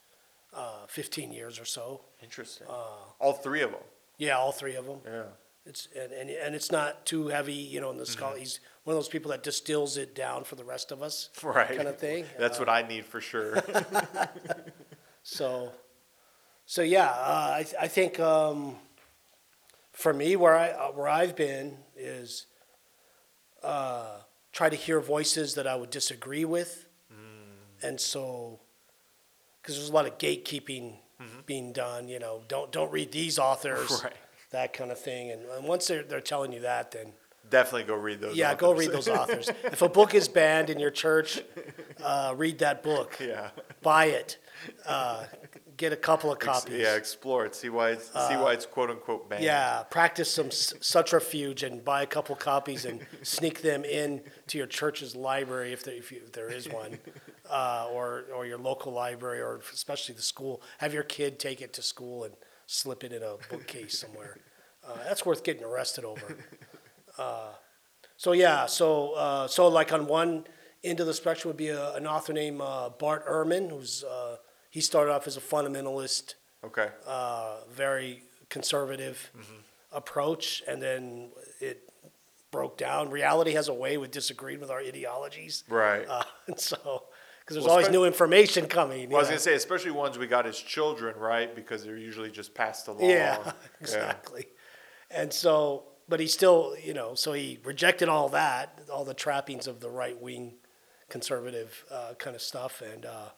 [0.54, 2.02] uh, 15 years or so.
[2.22, 2.68] Interesting.
[2.68, 3.80] Uh, All three of them.
[4.18, 5.00] Yeah, all three of them.
[5.06, 5.24] Yeah.
[5.66, 7.92] It's and, and, and it's not too heavy, you know.
[7.92, 8.40] In the skull, Mm-hmm.
[8.40, 11.76] he's one of those people that distills it down for the rest of us, Right.
[11.76, 12.26] kind of thing.
[12.40, 13.58] That's Uh, what I need for sure.
[15.24, 15.74] So,
[16.66, 18.78] so yeah, uh, I I think um,
[19.92, 22.46] for me, where I uh, where I've been is
[23.62, 24.20] uh,
[24.54, 26.88] try to hear voices that I would disagree with,
[27.84, 28.62] and so
[29.62, 30.96] because there's a lot of gatekeeping
[31.46, 32.08] being done.
[32.08, 34.14] You know, don't don't read these authors, Right.
[34.52, 35.32] that kind of thing.
[35.32, 37.14] And, and once they're they're telling you that, then
[37.50, 38.36] Definitely go read those.
[38.36, 38.80] yeah, go authors.
[38.88, 39.50] read those authors.
[39.64, 41.42] if a book is banned in your church,
[42.04, 43.18] uh, read that book.
[43.22, 43.52] yeah.
[43.82, 44.38] Buy it.
[44.86, 45.24] Uh,
[45.78, 46.74] get a couple of Ex- copies.
[46.82, 47.56] Yeah, explore it.
[47.56, 49.46] See why it's see why it's quote unquote banned.
[49.46, 54.58] Yeah, practice some s- subterfuge and buy a couple copies and sneak them in to
[54.58, 56.98] your church's library if there, if, you, if there is one,
[57.50, 60.62] uh, or or your local library, or especially the school.
[60.80, 62.34] Have your kid take it to school and
[62.66, 64.38] slip it in a bookcase somewhere.
[64.86, 66.38] Uh, that's worth getting arrested over.
[67.18, 67.50] Uh,
[68.18, 70.46] so yeah, so uh, so like on one
[70.84, 74.38] end of the spectrum would be a, an author named uh, Bart Ehrman, who's uh,
[74.70, 76.90] he started off as a fundamentalist Okay.
[77.06, 79.32] uh, very conservative
[79.92, 81.30] approach, and then
[81.60, 81.84] it
[82.52, 83.10] broke down.
[83.10, 86.06] Reality has a way with disagreeing with our ideologies, Right.
[86.08, 87.04] uh, and so
[87.48, 89.08] because there's Well, always new information coming.
[89.10, 91.56] Well, I was gonna say, especially ones we got as children, right?
[91.56, 93.02] Because they're usually just passed along.
[93.10, 94.48] Yeah, exactly.
[95.10, 99.66] And so, but he still, you know, so he rejected all that, all the trappings
[99.66, 100.56] of the right wing
[101.10, 103.30] conservative uh, kind of stuff, and uh,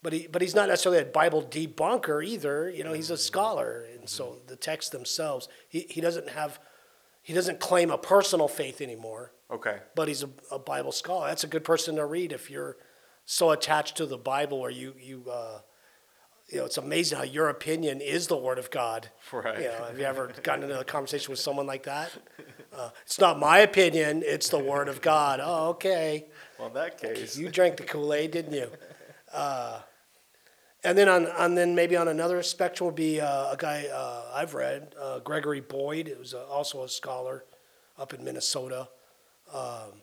[0.00, 2.70] but he, but he's not necessarily a Bible debunker either.
[2.70, 6.60] You know, he's a scholar, and so the texts themselves, he, he doesn't have,
[7.20, 9.78] he doesn't claim a personal faith anymore, Okay.
[9.96, 11.26] but he's a, a Bible scholar.
[11.26, 12.76] That's a good person to read if you're
[13.30, 15.24] so attached to the Bible, where you you.
[15.30, 15.60] Uh,
[16.50, 19.10] you know, it's amazing how your opinion is the word of God.
[19.30, 19.58] Right.
[19.58, 22.10] You know, have you ever gotten into a conversation with someone like that?
[22.74, 25.40] Uh, it's not my opinion; it's the word of God.
[25.42, 26.24] Oh, okay.
[26.58, 28.70] Well, in that case, You drank the Kool Aid, didn't you?
[29.30, 29.80] Uh,
[30.82, 34.22] and then on, on then maybe on another spectrum would be uh, a guy uh,
[34.34, 37.44] I've read, uh, Gregory Boyd, who's also a scholar
[37.98, 38.88] up in Minnesota,
[39.52, 40.00] um,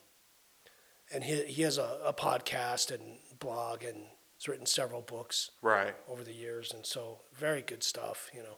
[1.14, 4.04] and he he has a, a podcast and blog and
[4.38, 5.96] has written several books right.
[6.10, 8.58] over the years, and so very good stuff, you know.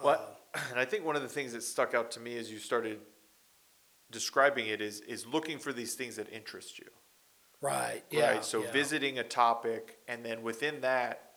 [0.00, 0.40] What?
[0.70, 3.00] and I think one of the things that stuck out to me as you started
[4.10, 6.86] describing it is is looking for these things that interest you.
[7.60, 8.02] Right.
[8.10, 8.32] Yeah.
[8.32, 8.44] right.
[8.44, 8.72] So yeah.
[8.72, 11.32] visiting a topic, and then within that,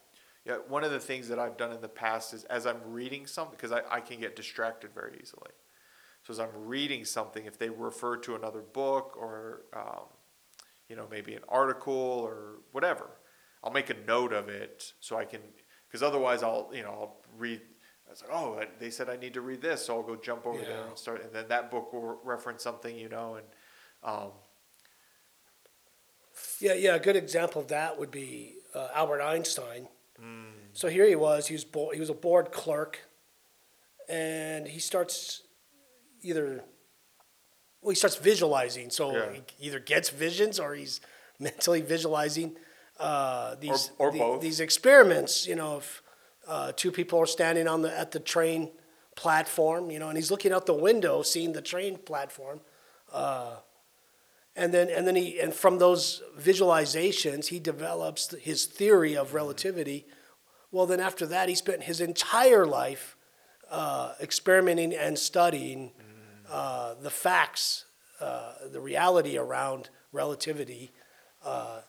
[0.46, 3.28] yeah, one of the things that I've done in the past is as I'm reading
[3.28, 5.52] something, because I, I can get distracted very easily.
[6.24, 10.06] So as I'm reading something, if they refer to another book or, um,
[10.89, 13.10] you know, maybe an article or whatever,
[13.63, 15.41] I'll make a note of it so I can,
[15.88, 17.62] because otherwise I'll, you know, I'll read.
[18.08, 20.45] I was like, oh, they said I need to read this, so I'll go jump
[20.45, 23.45] over there and start, and then that book will reference something, you know, and
[24.04, 24.32] um,
[26.60, 26.95] Yeah, yeah.
[26.95, 29.88] A good example of that would be uh, Albert Einstein.
[30.19, 30.52] Hmm.
[30.74, 31.48] So here he was.
[31.48, 33.00] He was bo- he was a board clerk,
[34.08, 35.41] and he starts
[36.21, 36.63] either
[37.86, 38.89] well, he starts visualizing.
[38.89, 39.32] So Yeah.
[39.60, 41.00] he either gets visions or he's
[41.39, 42.58] mentally visualizing
[43.00, 44.41] uh, these or the- both.
[44.41, 45.45] these experiments.
[45.48, 46.02] You know, if
[46.48, 48.71] uh, two people are standing on the at the train
[49.15, 52.60] platform, you know, and he's looking out the window, seeing the train platform.
[53.13, 53.58] Uh,
[54.56, 60.06] and then and then he and from those visualizations he develops his theory of relativity
[60.71, 63.15] well then after that he spent his entire life
[63.69, 65.91] uh, experimenting and studying
[66.49, 67.86] uh, the facts
[68.21, 70.91] uh, the reality around relativity
[71.43, 71.81] uh,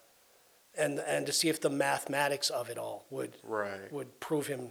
[0.77, 3.91] and and to see if the mathematics of it all would Right.
[3.93, 4.71] would prove him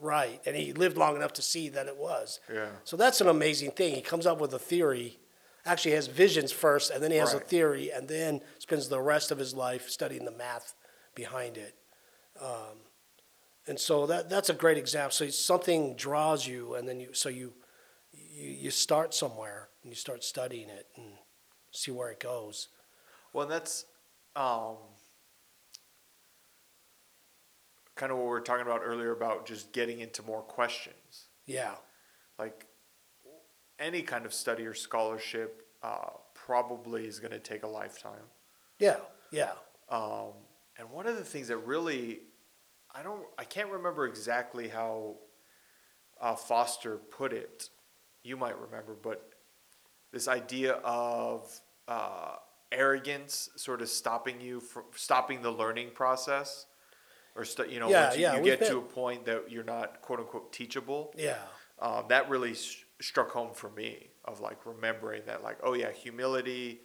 [0.00, 0.40] right.
[0.46, 2.38] And he lived long enough to see that it was.
[2.52, 2.68] Yeah.
[2.84, 3.94] So that's an amazing thing.
[3.94, 5.18] He comes up with a theory,
[5.64, 9.30] actually has visions first, and then he has a theory, and then spends the rest
[9.30, 10.74] of his life studying the math
[11.14, 11.74] behind it.
[12.40, 12.76] Um,
[13.66, 15.12] and so that that's a great example.
[15.12, 17.54] So something draws you, and then you so you
[18.36, 21.06] you, you start somewhere and you start studying it and
[21.70, 22.68] see where it goes.
[23.32, 23.86] Well, that's
[24.34, 24.76] um,
[27.94, 31.28] kind of what we were talking about earlier about just getting into more questions.
[31.46, 31.72] Yeah.
[32.38, 32.66] Like
[33.78, 38.28] any kind of study or scholarship uh, probably is going to take a lifetime.
[38.78, 38.96] Yeah.
[39.30, 39.52] Yeah.
[39.88, 40.32] Um,
[40.78, 42.20] and one of the things that really,
[42.94, 45.16] I don't, I can't remember exactly how
[46.20, 47.70] uh, Foster put it.
[48.26, 49.30] You might remember, but
[50.12, 51.48] this idea of
[51.86, 52.36] uh,
[52.72, 56.66] arrogance sort of stopping you from stopping the learning process,
[57.36, 60.02] or st- you know, Yeah, you, yeah, you get to a point that you're not
[60.02, 61.14] quote unquote teachable.
[61.16, 61.36] Yeah.
[61.78, 65.92] Um, that really sh- struck home for me of like remembering that like oh yeah
[65.92, 66.80] humility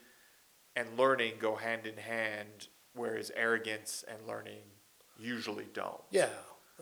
[0.76, 4.62] and learning go hand in hand whereas arrogance and learning
[5.18, 6.28] usually don't Yeah,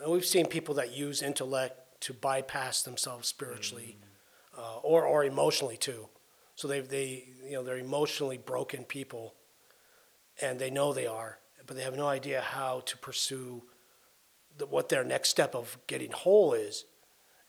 [0.02, 3.98] and we've seen people that use intellect to bypass themselves spiritually,
[4.60, 6.10] uh, or or emotionally too.
[6.56, 7.10] So they they
[7.45, 9.34] you know they're emotionally broken people,
[10.41, 13.63] and they know they are, but they have no idea how to pursue
[14.58, 16.86] the, what their next step of getting whole is,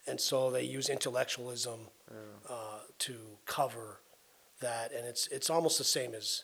[0.07, 1.79] and so they use intellectualism
[2.49, 3.99] uh, to cover
[4.61, 6.43] that, and it's it's almost the same as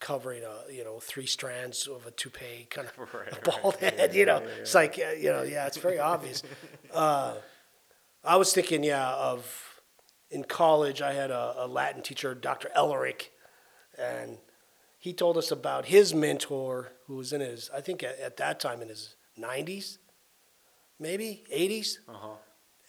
[0.00, 3.44] covering a you know three strands of a toupee kind of Right, a right.
[3.44, 4.10] bald Yeah, head.
[4.14, 4.60] yeah, you know, yeah, yeah.
[4.62, 6.42] it's like uh, you know, yeah, it's very obvious.
[6.92, 7.34] Uh,
[8.24, 9.71] I was thinking, yeah, of
[10.32, 12.70] in college I had a, a Latin teacher, Dr.
[12.76, 13.28] Ellerick,
[13.98, 14.38] and
[14.98, 18.58] he told us about his mentor who was in his, I think at, at that
[18.58, 19.98] time in his 90s,
[20.98, 21.98] maybe 80s.
[22.08, 22.36] uh-huh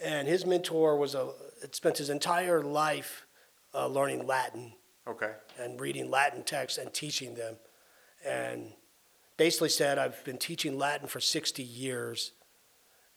[0.03, 3.25] And his mentor was a, had spent his entire life
[3.73, 4.73] uh, learning Latin
[5.07, 7.55] okay and reading Latin texts and teaching them.
[8.25, 8.73] And
[9.35, 12.31] basically said, I've been teaching Latin for 60 years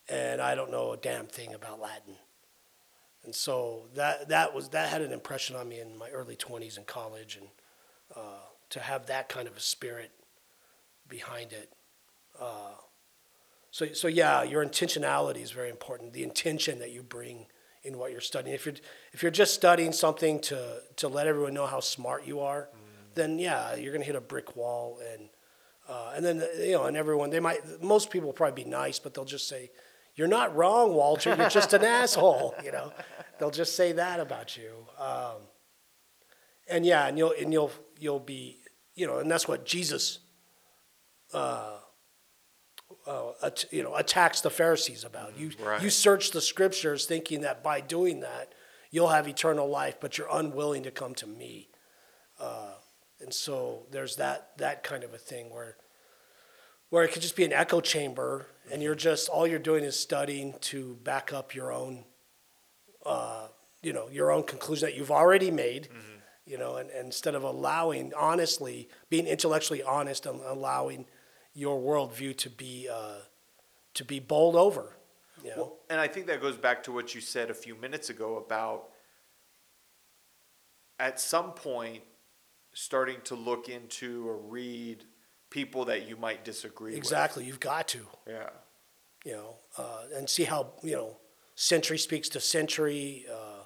[0.09, 2.15] and I don't know a damn thing about Latin.
[3.27, 6.77] And so that, that, was, that had an impression on me in my early 20s
[6.77, 7.37] in college.
[7.39, 7.47] And
[8.15, 10.11] uh, to have that kind of a spirit
[11.09, 11.71] behind it.
[12.39, 12.75] Uh,
[13.69, 16.13] so, so yeah, your intentionality is very important.
[16.13, 17.47] The intention that you bring
[17.83, 18.55] in what you're studying.
[18.55, 18.75] If you're
[19.13, 22.69] if you're just studying something to to let everyone know how smart you are,
[23.13, 24.99] then yeah, you're gonna hit a brick wall.
[25.13, 25.29] And
[25.87, 28.99] uh, and then you know, and everyone they might most people will probably be nice,
[28.99, 29.69] but they'll just say,
[30.17, 31.33] "You're not wrong, Walter.
[31.35, 32.91] You're just an asshole." You know,
[33.39, 34.71] they'll just say that about you.
[34.99, 35.37] Um,
[36.69, 38.57] and yeah, and you'll and you'll you'll be
[38.95, 40.19] you know, and that's what Jesus
[41.33, 41.77] uh,
[43.43, 45.37] at, you know, attacks the Pharisees about.
[45.37, 45.81] You, Right.
[45.81, 48.53] you search the scriptures thinking that by doing that,
[48.91, 51.69] you'll have eternal life, but you're unwilling to come to me.
[52.39, 52.73] Uh,
[53.19, 55.77] and so there's that, that kind of a thing where,
[56.89, 59.99] where it could just be an echo chamber and you're just, all you're doing is
[59.99, 62.05] studying to back up your own,
[63.05, 63.47] uh,
[63.81, 65.89] you know, your own conclusion that you've already made.
[66.45, 71.05] You know, and, and instead of allowing, honestly, being intellectually honest and allowing
[71.53, 73.19] your worldview to be uh,
[73.95, 74.95] to be bowled over.
[75.43, 75.55] You know?
[75.57, 78.37] Well, and I think that goes back to what you said a few minutes ago
[78.37, 78.89] about
[80.99, 82.03] at some point
[82.73, 85.03] starting to look into or read
[85.49, 86.97] people that you might disagree with.
[86.97, 88.05] exactly, you've got to.
[88.27, 88.49] Yeah.
[89.25, 91.17] you know, uh, and see how you know
[91.55, 93.25] century speaks to century.
[93.31, 93.63] Uh,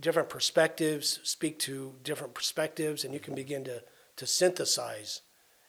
[0.00, 3.82] different perspectives speak to different perspectives, and you can begin to
[4.16, 5.22] to synthesize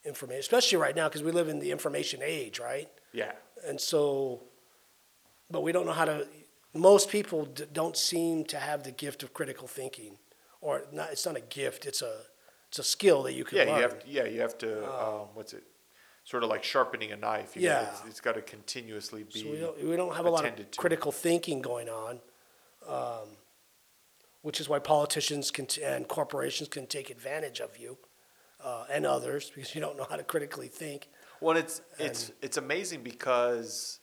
[0.03, 2.89] information, especially right now because we live in the information age, right?
[3.13, 3.31] Yeah.
[3.65, 4.43] and so
[5.49, 6.27] but we don't know how to
[6.73, 10.17] most people d- don't seem to have the gift of critical thinking
[10.59, 12.15] or not it's not a gift it's a
[12.77, 14.83] it's a skill that you can Yeah, learn you have to, yeah, you have to
[14.83, 15.63] um, what's it?
[16.25, 17.55] Sort of like sharpening a knife.
[17.55, 17.81] You know, Yeah.
[17.83, 20.51] it's, it's got to continuously be so we don't, we don't have a lot of
[20.51, 20.77] attended to.
[20.81, 22.19] critical thinking going on
[22.87, 23.29] um,
[24.41, 27.97] which is why politicians can t- and corporations can take advantage of you
[28.63, 31.07] uh, and others because you don't know how to critically think
[31.39, 33.99] Well, it's it's it's amazing because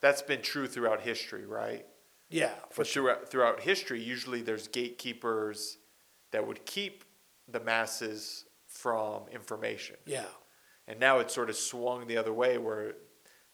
[0.00, 1.84] that's been true throughout history, right?
[2.30, 5.78] yeah for But throughout throughout history, usually there's gatekeepers
[6.30, 7.04] that would keep
[7.50, 9.96] the masses from information.
[10.06, 10.24] yeah
[10.86, 12.94] And now it's sort of swung the other way where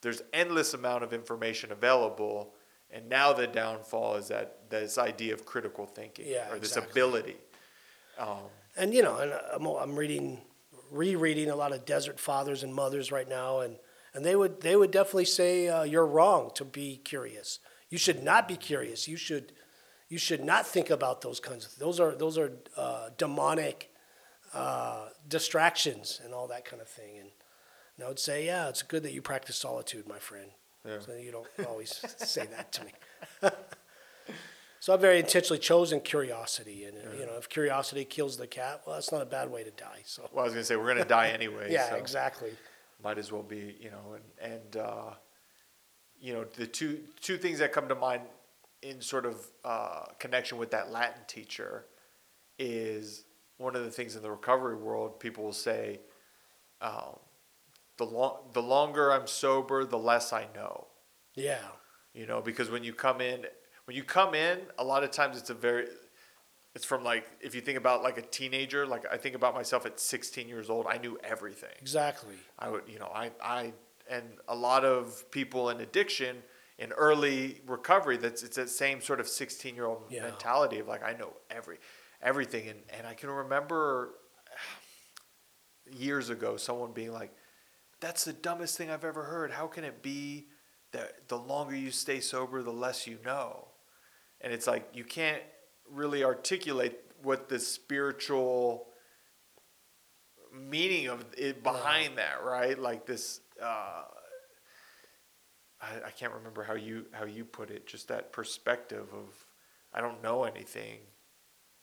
[0.03, 2.55] there's endless amount of information available
[2.91, 6.91] and now the downfall is that this idea of critical thinking Yeah, or this exactly.
[6.93, 7.37] ability.
[8.19, 8.45] Um,
[8.77, 10.41] and you know, and I'm, I'm reading
[10.93, 13.77] rereading a lot of desert fathers and mothers right now, and
[14.15, 17.59] and they would they would definitely say uh, you're wrong to be curious.
[17.89, 19.09] You should not be curious.
[19.09, 19.53] You should
[20.09, 23.91] you should not think about those kinds of those are those are uh, demonic
[24.55, 27.19] uh, distractions and all that kind of thing.
[27.19, 27.29] And,
[27.97, 30.51] and I would say, yeah, it's good that you practice solitude, my friend.
[30.87, 31.01] Yeah.
[31.01, 32.93] So you don't always say that to me.
[34.81, 38.83] so I've very intentionally chosen curiosity, and uh, you know, if curiosity kills the cat,
[38.87, 40.03] well, that's not a bad way to die.
[40.05, 41.69] So Well, I was gonna say we're gonna die anyway.
[41.73, 42.51] yeah, so exactly.
[43.03, 45.15] Might as well be, you know, and and uh,
[46.21, 48.23] you know the two two things that come to mind
[48.85, 51.87] in sort of uh, connection with that Latin teacher
[52.59, 53.25] is
[53.57, 56.01] one of the things in the recovery world people will say,
[56.81, 57.19] um,
[57.97, 60.89] the long the longer I'm sober, the less I know.
[61.35, 61.59] Yeah,
[62.15, 63.45] you know because when you come in
[63.85, 65.87] when you come in a lot of times it's a very
[66.75, 69.85] it's from like if you think about like a teenager like i think about myself
[69.85, 72.37] at 16 years old i knew everything exactly.
[72.59, 73.73] i would you know i i
[74.09, 76.37] and a lot of people in addiction
[76.79, 80.23] in early recovery that's it's that same sort of 16 year old Yeah.
[80.25, 81.79] mentality of like i know every
[82.21, 84.15] everything and and i can remember
[85.93, 87.33] years ago someone being like
[88.01, 89.51] that's the dumbest thing i've ever heard.
[89.51, 90.49] How can it be
[90.93, 93.69] that the longer you stay sober the less you know?
[94.41, 95.43] And it's like you can't
[95.91, 98.89] really articulate what the spiritual
[100.53, 102.79] meaning of it behind that right?
[102.79, 104.03] Like this uh
[105.85, 109.29] I, I can't remember how you how you put it just that perspective of
[109.93, 110.99] i don't know anything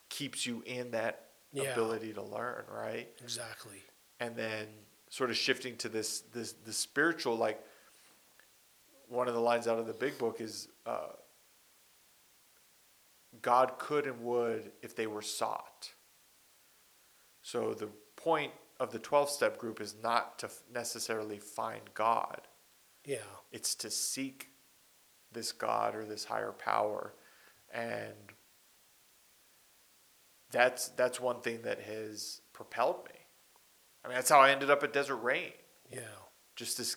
[0.09, 1.71] keeps you in that Yeah.
[1.73, 3.81] ability to learn right Exactly.
[4.19, 4.67] and then
[5.09, 7.61] sort of shifting to this this the spiritual like
[9.09, 11.09] one of the lines out of the big book is uh,
[13.41, 15.91] god could and would if they were sought
[17.41, 22.41] so the point of the 12 step group is not to necessarily find god
[23.05, 23.17] Yeah.
[23.51, 24.49] it's to seek
[25.31, 27.13] this God or this higher power,
[27.73, 28.13] and
[30.51, 33.19] that's that's one thing that has propelled me.
[34.03, 35.51] I mean, that's how I ended up at Desert Rain.
[35.91, 35.99] Yeah.
[36.55, 36.95] Just this,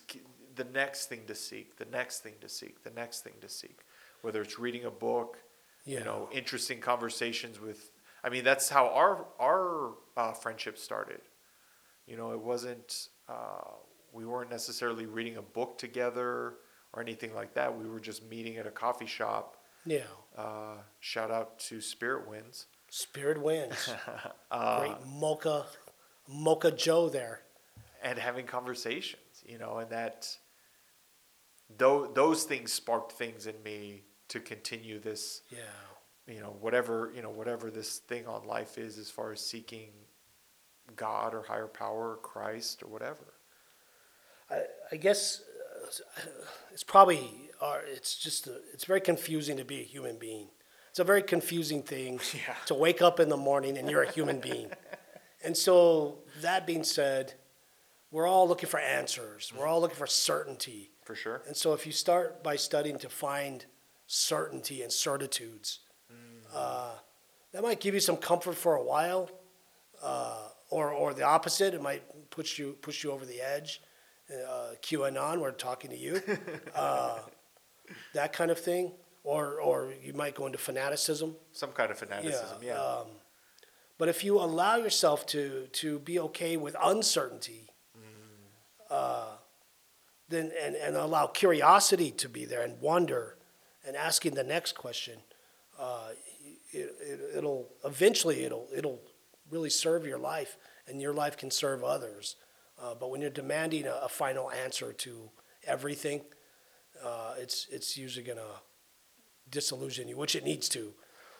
[0.55, 3.79] the next thing to seek, the next thing to seek, the next thing to seek.
[4.21, 5.37] Whether it's reading a book,
[5.85, 5.99] Yeah.
[5.99, 7.91] you know, interesting conversations with.
[8.23, 11.21] I mean, that's how our our uh, friendship started.
[12.07, 13.09] You know, it wasn't.
[13.29, 13.61] Uh,
[14.15, 16.55] we weren't necessarily reading a book together
[16.93, 17.77] or anything like that.
[17.77, 19.57] We were just meeting at a coffee shop.
[19.85, 19.99] Yeah.
[20.37, 22.67] Uh, shout out to Spirit Winds.
[22.89, 23.89] Spirit wins.
[24.51, 25.65] Uh, Great mocha,
[26.29, 27.41] mocha Joe there.
[28.01, 30.29] and having conversations, you know, and that
[31.77, 36.33] those those things sparked things in me to continue this, Yeah.
[36.33, 39.89] you know, whatever you know, whatever this thing on life is, as far as seeking
[40.95, 43.33] God or higher power, or Christ or whatever.
[44.49, 45.41] I, I guess
[45.83, 46.21] uh,
[46.71, 47.31] it's probably
[47.61, 50.47] uh, it's just a, it's very confusing to be a human being.
[50.89, 52.55] It's a very confusing thing Yeah.
[52.67, 54.71] to wake up in the morning and you're a human being.
[55.43, 57.33] And so that being said,
[58.11, 59.51] we're all looking for answers.
[59.57, 60.91] We're all looking for certainty.
[61.03, 61.43] For sure.
[61.47, 63.65] And so if you start by studying to find
[64.07, 65.79] certainty and certitudes,
[66.53, 66.93] uh,
[67.51, 69.29] that might give you some comfort for a while,
[70.01, 71.73] uh, or or the opposite.
[71.75, 73.81] It might push you push you over the edge.
[74.29, 76.19] Uh, QAnon, we're talking to you,
[76.75, 77.19] uh,
[78.13, 78.91] that kind of thing,
[79.23, 81.35] or or you might go into fanaticism.
[81.51, 82.81] Some kind of fanaticism, yeah.
[82.81, 83.07] Um,
[83.99, 87.69] but if you allow yourself to to be okay with uncertainty,
[88.89, 89.35] uh,
[90.27, 93.37] then and, and allow curiosity to be there and wonder,
[93.85, 95.19] and asking the next question,
[95.79, 96.09] uh,
[96.71, 99.01] it, it, it'll eventually it'll it'll
[99.51, 100.57] really serve your life,
[100.87, 102.37] and your life can serve others.
[102.81, 105.29] Uh, but when you're demanding a, a final answer to
[105.65, 106.21] everything,
[107.03, 108.41] uh, it's it's usually gonna
[109.49, 110.93] disillusion you, which it needs to.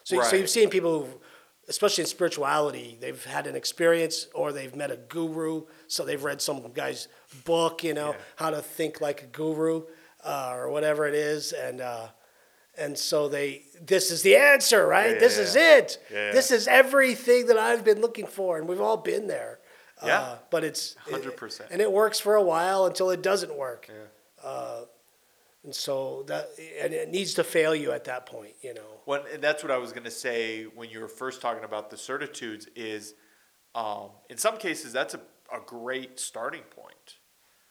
[0.03, 1.19] So, so you've seen people, who,
[1.67, 5.63] especially in spirituality, they've had an experience or they've met a guru.
[5.87, 7.07] So they've read some guy's
[7.43, 8.17] book, you know, Yeah.
[8.35, 9.83] how to think like a guru
[10.23, 12.07] uh, or whatever it is, and uh,
[12.77, 15.13] and so they this is the answer, right?
[15.13, 15.43] yeah, this yeah.
[15.43, 15.97] is it.
[16.11, 16.31] Yeah, yeah.
[16.33, 19.59] This is everything that I've been looking for, and we've all been there.
[20.03, 20.19] Yeah.
[20.19, 21.67] Uh, but it's 100%.
[21.71, 23.87] and it works for a while until it doesn't work.
[23.89, 24.49] Yeah.
[24.49, 24.85] Uh,
[25.63, 26.49] and so that
[26.81, 28.81] and it needs to fail you at that point, you know.
[29.05, 31.89] When, and that's what I was going to say when you were first talking about
[31.89, 33.13] the certitudes is
[33.73, 35.19] um, in some cases that's a,
[35.53, 37.17] a great starting point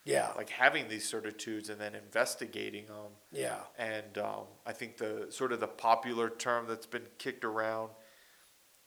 [0.05, 0.31] Yeah.
[0.37, 3.57] like having these certitudes and then investigating them yeah.
[3.79, 7.91] and um, i think the sort of the popular term that's been kicked around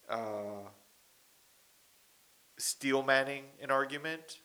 [0.09, 0.69] uh,
[2.57, 4.39] steel manning an argument.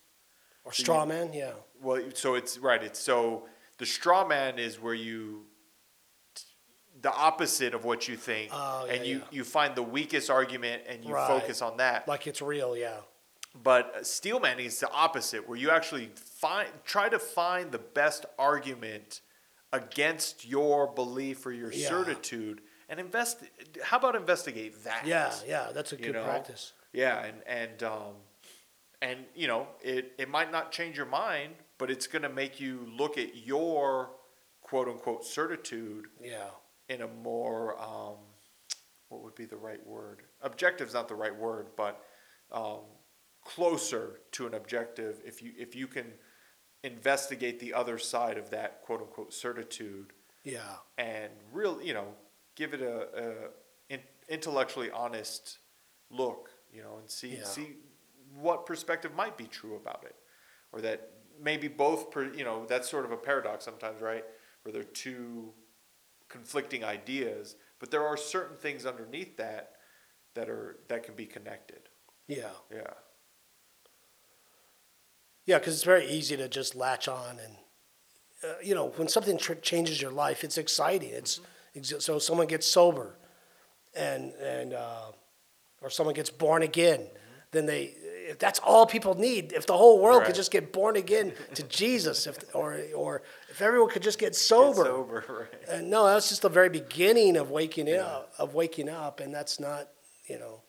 [0.65, 1.53] Or straw man, yeah.
[1.81, 2.83] Well, so it's right.
[2.83, 3.49] It's so
[3.79, 5.47] the straw man is where you
[7.01, 9.25] the opposite of what you think, Oh, and you yeah.
[9.33, 11.27] you find the weakest argument and you Right.
[11.27, 12.07] focus on that.
[12.07, 13.01] Like it's real, yeah.
[13.61, 18.25] But steel manning is the opposite, where you actually find try to find the best
[18.39, 19.21] argument
[19.73, 21.89] against your belief or your Yeah.
[21.89, 23.39] certitude, and invest.
[23.83, 25.05] How about investigate that?
[25.07, 26.25] Yeah, yeah, that's a you good know?
[26.25, 26.73] practice.
[26.93, 28.15] Yeah, and and um,
[29.01, 32.61] and you know, it it might not change your mind, but it's going to make
[32.61, 34.11] you look at your
[34.61, 36.51] quote unquote certitude Yeah.
[36.89, 38.17] in a more um,
[39.09, 40.23] what would be the right word?
[40.43, 42.03] Objective's not the right word, but
[42.51, 42.81] um,
[43.45, 46.07] closer to an objective if you if you can
[46.85, 50.13] investigate the other side of that quote unquote certitude
[50.45, 50.77] Yeah.
[50.99, 52.15] and real you know
[52.57, 53.33] give it a, a
[53.89, 55.59] in, intellectually honest
[56.11, 57.45] look you know and see Yeah.
[57.45, 57.77] see
[58.35, 60.17] what perspective might be true about it
[60.73, 61.11] or that
[61.41, 64.25] maybe both per, you know that's sort of a paradox sometimes right
[64.63, 65.53] where there are two
[66.29, 69.73] conflicting ideas but there are certain things underneath that
[70.35, 71.89] that are that can be connected
[72.27, 72.51] Yeah.
[72.71, 72.95] yeah
[75.45, 77.57] Yeah, because it's very easy to just latch on, and
[78.45, 81.11] uh, you know, when something tr- changes your life, it's exciting.
[81.11, 81.79] It's Mm-hmm.
[81.97, 83.17] ex- so someone gets sober,
[83.95, 85.13] and and uh,
[85.83, 87.07] or someone gets born again,
[87.51, 87.95] then they.
[88.25, 90.27] If that's all people need, if the whole world Right.
[90.29, 94.35] could just get born again to Jesus, if or or if everyone could just get
[94.37, 98.55] sober, Get sober right and no, that's just the very beginning of waking up, of
[98.55, 99.89] waking up, and that's not,
[100.27, 100.63] you know,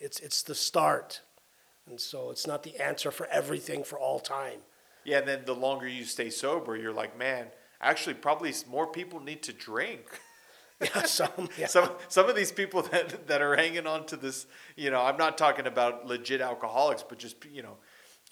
[0.00, 1.20] it's it's the start,
[1.86, 4.60] and so it's not the answer for everything for all time.
[5.04, 7.46] yeah and then the longer you stay sober you're like man
[7.82, 10.20] actually probably more people need to drink
[10.94, 11.66] Yeah, some, yeah.
[11.66, 15.16] some some of these people that that are hanging on to this, you know, I'm
[15.16, 17.76] not talking about legit alcoholics, but just you know,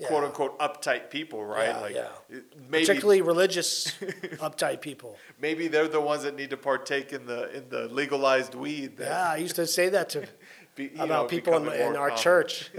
[0.07, 1.69] quote unquote uptight people, right?
[1.69, 2.39] Yeah, like yeah.
[2.69, 3.87] maybe particularly religious,
[4.41, 5.17] uptight people.
[5.41, 8.97] maybe they're the ones that need to partake in the in the legalized weed.
[8.97, 10.27] That Yeah, I used to say that to
[10.75, 12.71] be, about know, people in, in our church.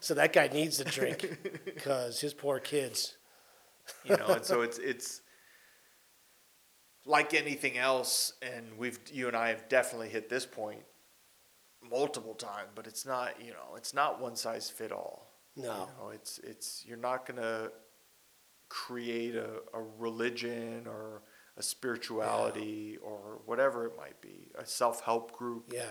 [0.00, 3.16] so that guy needs to drink because his poor kids.
[4.04, 5.22] you know, and so it's it's
[7.06, 10.82] like anything else, and we've you and I have definitely hit this point
[11.88, 15.32] multiple times, but it's not you know it's not one size fit all.
[15.56, 15.62] No.
[15.62, 15.68] you
[16.04, 17.70] know, it's it's you're not gonna
[18.68, 21.22] create a, a religion or
[21.56, 25.84] a spirituality or whatever it might be, a self help group, Yeah,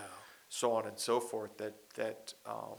[0.49, 1.57] so on and so forth.
[1.57, 2.77] That that um,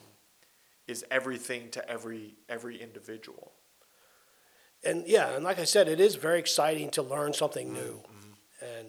[0.87, 3.53] is everything to every every individual.
[4.84, 8.15] and yeah, and like I said, it is very exciting to learn something new, Mm-hmm.
[8.61, 8.86] And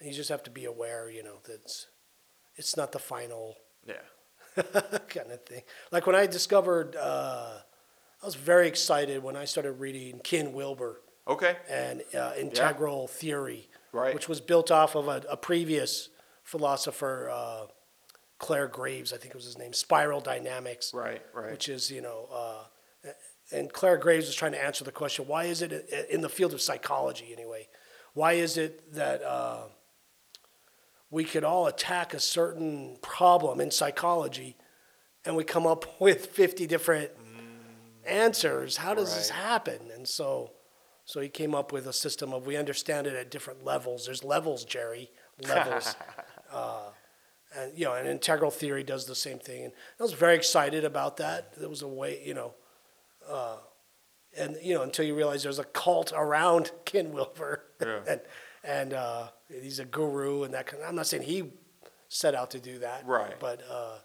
[0.00, 1.70] you just have to be aware, you know, that
[2.56, 3.94] it's, not the final Yeah.
[5.08, 5.62] kind of thing.
[5.92, 7.58] Like when I discovered, uh,
[8.22, 11.56] I was very excited when I started reading Ken Wilber Okay.
[11.68, 14.14] and uh, Integral Theory, Right.
[14.14, 16.08] which was built off of a, a previous
[16.44, 17.66] philosopher, uh,
[18.38, 21.22] Clare Graves, I think was his name, Spiral Dynamics, Right.
[21.34, 21.50] Right.
[21.50, 22.28] which is you know.
[22.32, 23.10] Uh,
[23.50, 25.72] and Clare Graves was trying to answer the question: Why is it
[26.10, 27.66] in the field of psychology anyway?
[28.14, 29.62] Why is it that uh,
[31.10, 34.56] we could all attack a certain problem in psychology,
[35.24, 37.10] and we come up with fifty different
[38.04, 38.76] answers?
[38.76, 39.90] How does this happen?
[39.94, 40.52] And so,
[41.04, 44.06] so he came up with a system of we understand it at different levels.
[44.06, 45.10] There's levels, Jerry,
[45.46, 45.94] levels.
[46.50, 46.88] Uh,
[47.56, 49.64] and you know, and integral theory does the same thing.
[49.64, 51.58] And I was very excited about that.
[51.58, 52.54] There was a way, you know,
[53.28, 53.56] uh,
[54.36, 58.00] and you know, until you realize there's a cult around Ken Wilber, Yeah.
[58.08, 58.20] and
[58.64, 60.82] and uh, he's a guru and that kind.
[60.86, 61.44] I'm not saying he
[62.08, 63.38] set out to do that, Right.
[63.38, 63.98] But uh,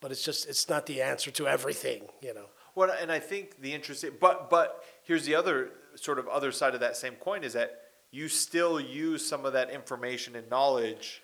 [0.00, 2.46] but it's just it's not the answer to everything, you know.
[2.74, 6.74] Well, and I think the interesting, but but here's the other sort of other side
[6.74, 7.82] of that same coin is that
[8.12, 11.22] you still use some of that information and knowledge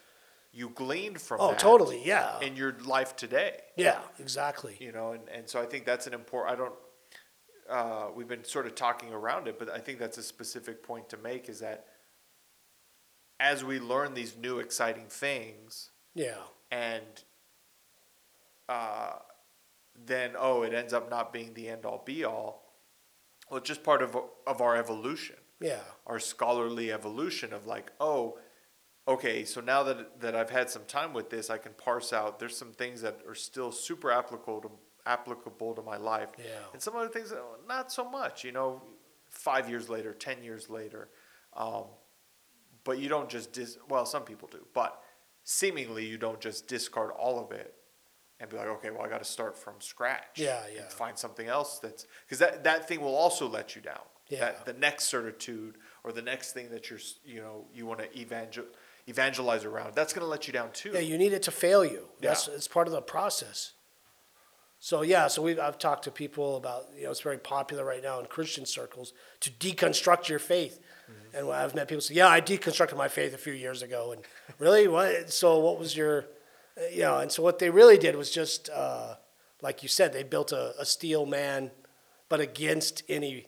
[0.53, 3.61] you gleaned from Oh, totally, yeah, in your life today.
[3.77, 4.77] yeah, exactly.
[4.81, 6.53] You know, and, and so I think that's an important.
[6.53, 6.75] I don't.
[7.71, 11.09] Uh, we've been sort of talking around it, but I think that's a specific point
[11.11, 11.49] to make.
[11.49, 11.87] Is that
[13.41, 16.37] as we learn these new exciting things, Yeah,
[16.71, 17.25] and
[18.69, 19.13] uh,
[20.05, 22.73] then oh, it ends up not being the end all be all.
[23.51, 28.39] Well, it's just part of of our evolution, yeah, our scholarly evolution of like, oh,
[29.09, 32.39] okay, so now that that I've had some time with this, I can parse out.
[32.39, 34.71] There's some things that are still super applicable to
[35.07, 36.45] applicable to my life, Yeah.
[36.73, 38.45] and some other things oh, not so much.
[38.45, 38.83] You know,
[39.31, 41.09] five years later, ten years later,
[41.55, 41.85] um,
[42.85, 43.79] but you don't just dis.
[43.89, 45.03] Well, some people do, but
[45.45, 47.75] seemingly you don't just discard all of it
[48.41, 50.37] and be like, okay, well, I got to start from scratch.
[50.37, 50.89] Yeah, and yeah.
[50.89, 54.01] find something else that's because that that thing will also let you down.
[54.29, 54.41] Yeah.
[54.41, 58.19] That the next certitude or the next thing that you're you know you want to
[58.19, 58.65] evangel
[59.09, 60.91] evangelize around, that's going to let you down too.
[60.93, 62.09] Yeah, you need it to fail you.
[62.21, 62.55] That's Yeah.
[62.55, 63.73] it's part of the process.
[64.87, 68.01] So yeah, so we I've talked to people about you know it's very popular right
[68.01, 71.37] now in Christian circles to deconstruct your faith, Mm-hmm.
[71.37, 74.23] and I've met people say, yeah, I deconstructed my faith a few years ago, and
[74.61, 75.33] really what?
[75.33, 76.27] So what was your,
[76.93, 79.15] you know, and so what they really did was just uh,
[79.61, 81.73] like you said, they built a, a steel man,
[82.29, 83.47] but against any.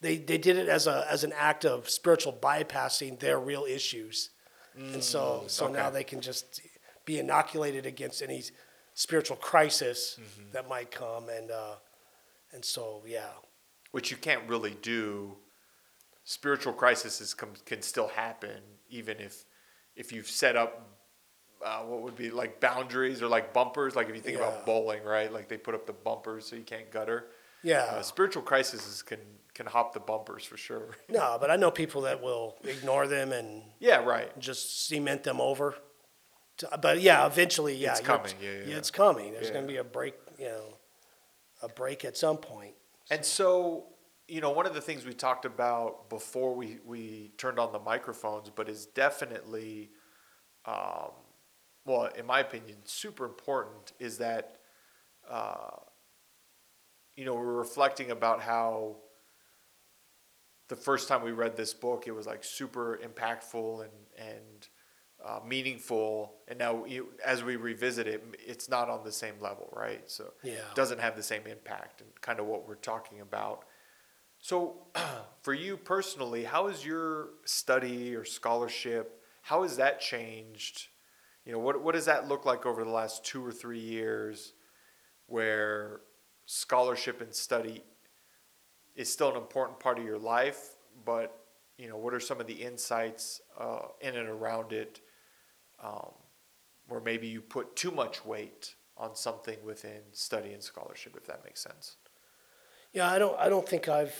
[0.00, 4.30] They, they did it as a as an act of spiritual bypassing their real issues,
[4.76, 6.60] and so so now Mm, they can just
[7.04, 8.42] be inoculated against any
[9.04, 10.52] spiritual crisis Mm-hmm.
[10.52, 11.76] that might come, and uh,
[12.54, 13.32] and so yeah,
[13.92, 15.36] which you can't really do.
[16.24, 19.44] Spiritual crises can, can still happen, even if
[19.96, 20.70] if you've set up
[21.64, 23.96] uh, what would be like boundaries or like bumpers.
[23.96, 24.44] Like if you think Yeah.
[24.48, 25.32] about bowling, right?
[25.32, 27.26] Like they put up the bumpers so you can't gutter.
[27.62, 27.84] yeah.
[27.96, 29.18] Uh, spiritual crises can
[29.54, 30.88] can hop the bumpers for sure.
[31.08, 34.30] no, but I know people that will ignore them and yeah, right.
[34.38, 35.74] just cement them over.
[36.60, 38.76] To- But yeah, eventually, yeah, It's coming, yeah, yeah, yeah.
[38.76, 39.32] it's coming.
[39.32, 39.54] There's Yeah.
[39.54, 40.78] going to be a break, you know,
[41.62, 42.74] a break at some point.
[43.10, 43.86] And so,
[44.28, 47.78] you know, one of the things we talked about before we, we turned on the
[47.78, 49.90] microphones, but is definitely,
[50.66, 51.12] um,
[51.86, 54.58] well, in my opinion, super important is that,
[55.28, 55.76] uh,
[57.16, 58.96] you know, we're reflecting about how
[60.68, 64.68] the first time we read this book, it was like super impactful and, and
[65.24, 66.32] uh, meaningful.
[66.48, 70.08] And now, you, as we revisit it, it's not on the same level, right?
[70.10, 70.60] So, Yeah.
[70.74, 73.64] doesn't have the same impact and kind of what we're talking about.
[74.38, 74.86] So,
[75.42, 80.88] for you personally, how has your study or scholarship, how has that changed?
[81.44, 84.52] You know, what, what does that look like over the last two or three years
[85.26, 86.00] where
[86.46, 87.84] scholarship and study
[88.96, 91.44] is still an important part of your life, but,
[91.78, 95.00] you know, what are some of the insights uh, in and around it
[95.82, 96.12] um,
[96.88, 101.42] where maybe you put too much weight on something within study and scholarship, if that
[101.44, 101.96] makes sense.
[102.92, 103.38] Yeah, I don't.
[103.38, 104.14] I don't think I've.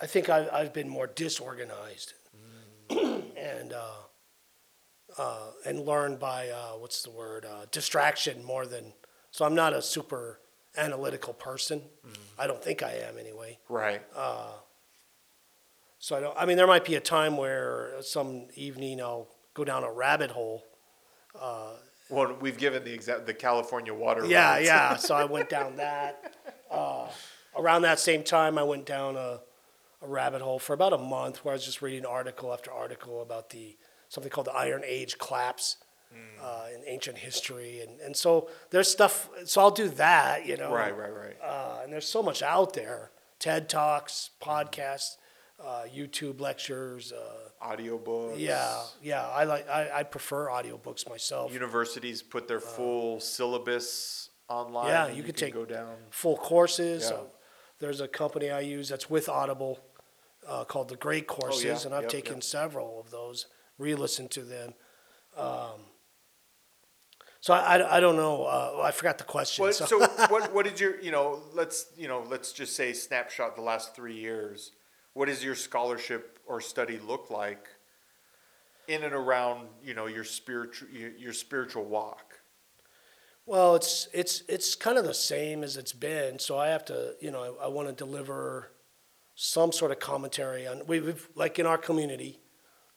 [0.00, 2.14] I think I've, I've been more disorganized,
[2.90, 8.94] and uh, uh, and learned by uh, what's the word uh, distraction more than.
[9.30, 10.40] So I'm not a super
[10.76, 11.82] analytical person.
[12.38, 13.58] I don't think I am anyway.
[13.68, 14.02] Right.
[15.98, 16.36] So I don't.
[16.36, 20.30] I mean, there might be a time where some evening I'll go down a rabbit
[20.30, 20.64] hole.
[22.10, 24.24] well, we've given the exa- the California water.
[24.26, 24.66] Yeah, rights.
[24.66, 24.96] yeah.
[25.08, 26.34] So I went down that.
[26.70, 27.08] Uh,
[27.56, 29.40] around that same time, I went down a,
[30.02, 33.22] a rabbit hole for about a month where I was just reading article after article
[33.22, 33.76] about the
[34.08, 35.76] something called the Iron Age collapse
[36.42, 39.30] uh, in ancient history, and and so there's stuff.
[39.46, 40.70] So I'll do that, you know.
[40.72, 41.36] Right, right, right.
[41.42, 45.16] Uh, and there's so much out there: TED talks, podcasts,
[45.64, 47.12] uh, YouTube lectures.
[47.12, 48.38] Uh, Audiobooks.
[48.38, 49.26] yeah, yeah.
[49.28, 49.68] I like.
[49.68, 51.52] I, I prefer audiobooks myself.
[51.52, 54.86] Universities put their full syllabus online.
[54.86, 55.94] Uh, Yeah, and you could can take go down.
[56.10, 57.08] full courses.
[57.08, 57.16] Yeah.
[57.18, 57.20] Uh,
[57.78, 59.78] there's a company I use that's with Audible
[60.48, 61.86] uh, called the Great Courses, Oh, yeah.
[61.86, 62.42] and I've Yep, taken yep.
[62.42, 63.46] several of those,
[63.78, 64.74] re-listened to them.
[65.36, 65.80] Um,
[67.40, 68.44] so I, I, I don't know.
[68.44, 69.64] Uh, I forgot the question.
[69.64, 69.98] What, so, so
[70.28, 74.16] what did your you know let's you know let's just say snapshot the last three
[74.16, 74.72] years.
[75.14, 77.68] What does your scholarship or study look like
[78.88, 82.40] in and around you know your spiritual your, spiritual walk?
[83.46, 86.38] well, it's it's it's kind of the same as it's been.
[86.38, 88.70] So I have to, you know, I, I want to deliver
[89.34, 90.86] some sort of commentary on.
[90.86, 92.38] We, we've like in our community,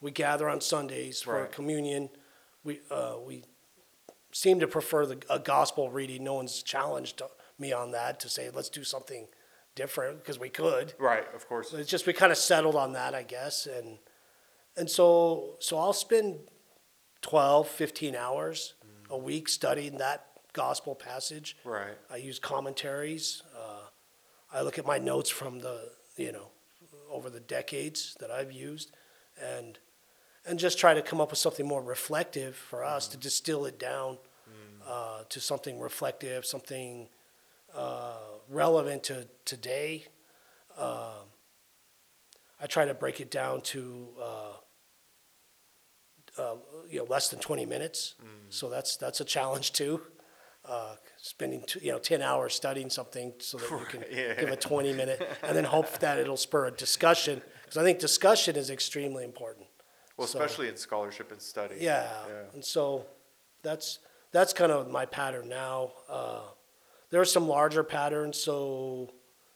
[0.02, 1.52] we gather on Sundays for Right.
[1.52, 2.10] communion.
[2.64, 3.44] We uh, we
[4.32, 6.24] seem to prefer the a gospel reading.
[6.24, 7.22] No one's challenged
[7.58, 9.28] me on that to say let's do something
[9.76, 10.94] different because we could.
[10.98, 11.74] Right, of course.
[11.74, 13.98] It's just we kind of settled on that, I guess, and
[14.78, 16.40] and so so I'll spend
[17.22, 18.74] 12, 15 hours
[19.10, 21.58] a week studying that gospel passage.
[21.64, 21.98] Right.
[22.10, 23.44] I use commentaries.
[23.56, 23.88] Uh,
[24.54, 26.50] I look at my notes from the you know
[27.12, 28.92] over the decades that I've used,
[29.42, 29.78] and
[30.46, 33.80] and just try to come up with something more reflective for us to distill it
[33.80, 34.18] down
[34.88, 37.08] uh, to something reflective, something
[37.76, 38.18] uh,
[38.50, 40.06] relevant to today.
[40.78, 41.30] Um,
[42.62, 44.54] I try to break it down to uh,
[46.42, 46.56] uh,
[46.90, 48.16] you know less than 20 minutes.
[48.50, 50.02] So that's that's a challenge too.
[50.68, 54.34] Uh, spending t- you know 10 hours studying something so that you can yeah.
[54.34, 58.00] give a 20 minute and then hope that it'll spur a discussion because I think
[58.00, 59.68] discussion is extremely important.
[60.18, 61.76] Well, So- especially in scholarship and study.
[61.80, 62.10] Yeah.
[62.28, 62.34] Yeah.
[62.54, 63.06] And so
[63.62, 64.00] that's
[64.32, 65.92] that's kind of my pattern now.
[67.16, 68.38] There are some larger patterns.
[68.38, 69.10] So,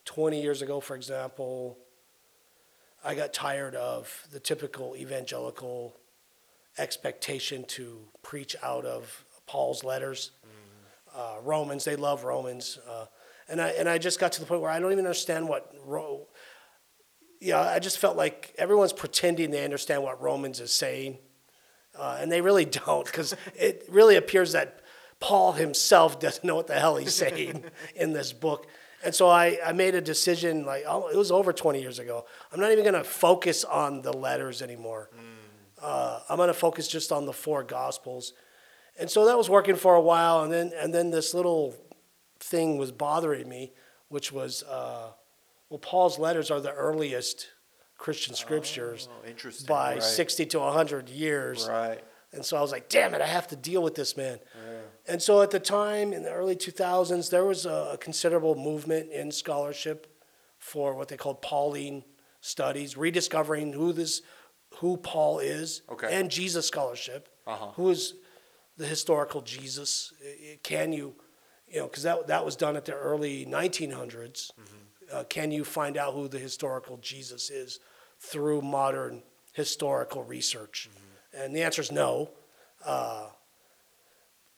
[0.05, 1.77] 20 years ago, for example,
[3.03, 5.97] I got tired of the typical evangelical
[6.77, 10.31] expectation to preach out of Paul's letters.
[11.13, 13.07] Uh, Romans, they love Romans, uh,
[13.49, 15.69] and I and I just got to the point where I don't even understand what.
[15.85, 16.27] Ro-
[17.41, 21.17] yeah, I just felt like everyone's pretending they understand what Romans is saying,
[21.93, 24.79] uh, and they really don't, because it really appears that
[25.19, 27.63] Paul himself doesn't know what the hell he's saying
[27.95, 28.67] in this book.
[29.03, 32.25] And so I, I made a decision, like, oh, it was over 20 years ago.
[32.51, 35.09] I'm not even going to focus on the letters anymore.
[35.81, 38.33] Uh, I'm going to focus just on the four gospels.
[38.99, 40.43] And so that was working for a while.
[40.43, 41.73] And then, and then this little
[42.41, 43.71] thing was bothering me,
[44.09, 45.11] which was, uh,
[45.69, 47.47] well, Paul's letters are the earliest
[47.97, 50.03] Christian scriptures Oh, by right.
[50.03, 51.67] 60 to 100 years.
[51.69, 52.01] Right.
[52.33, 54.39] And so I was like, damn it, I have to deal with this man.
[55.09, 59.31] And so at the time, in the early 2000s, there was a, considerable movement in
[59.31, 60.07] scholarship
[60.59, 62.03] for what they called Pauline
[62.41, 64.21] studies, rediscovering who this,
[64.75, 66.07] who Paul is, Okay.
[66.11, 67.27] and Jesus scholarship.
[67.47, 67.71] Uh-huh.
[67.75, 68.13] Who is
[68.77, 70.13] the historical Jesus?
[70.63, 71.15] Can you,
[71.67, 74.51] you know, because that, that was done at the early 1900s.
[75.11, 77.79] Uh, can you find out who the historical Jesus is
[78.19, 80.87] through modern historical research?
[81.33, 82.29] And the answer is no.
[82.85, 83.25] Uh,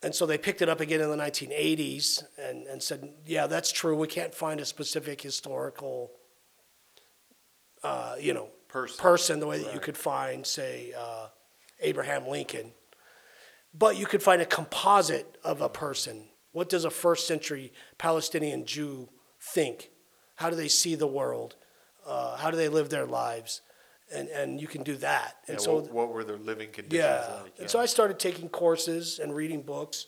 [0.04, 3.72] and so they picked it up again in the 1980s and, and said, yeah, that's
[3.72, 3.96] true.
[3.96, 6.12] We can't find a specific historical,
[7.84, 8.98] uh, you know, Person.
[9.00, 11.28] person the way that you could find, say, uh,
[11.82, 12.72] Abraham Lincoln.
[13.74, 16.24] But you could find a composite of a person.
[16.52, 19.90] What does a first century Palestinian Jew think?
[20.36, 21.56] How do they see the world?
[22.06, 23.62] Uh, how do they live their lives?
[24.14, 25.38] And, and you can do that.
[25.48, 27.42] And Yeah, so what, what were their living conditions yeah.
[27.44, 27.54] like?
[27.60, 30.08] And so I started taking courses and reading books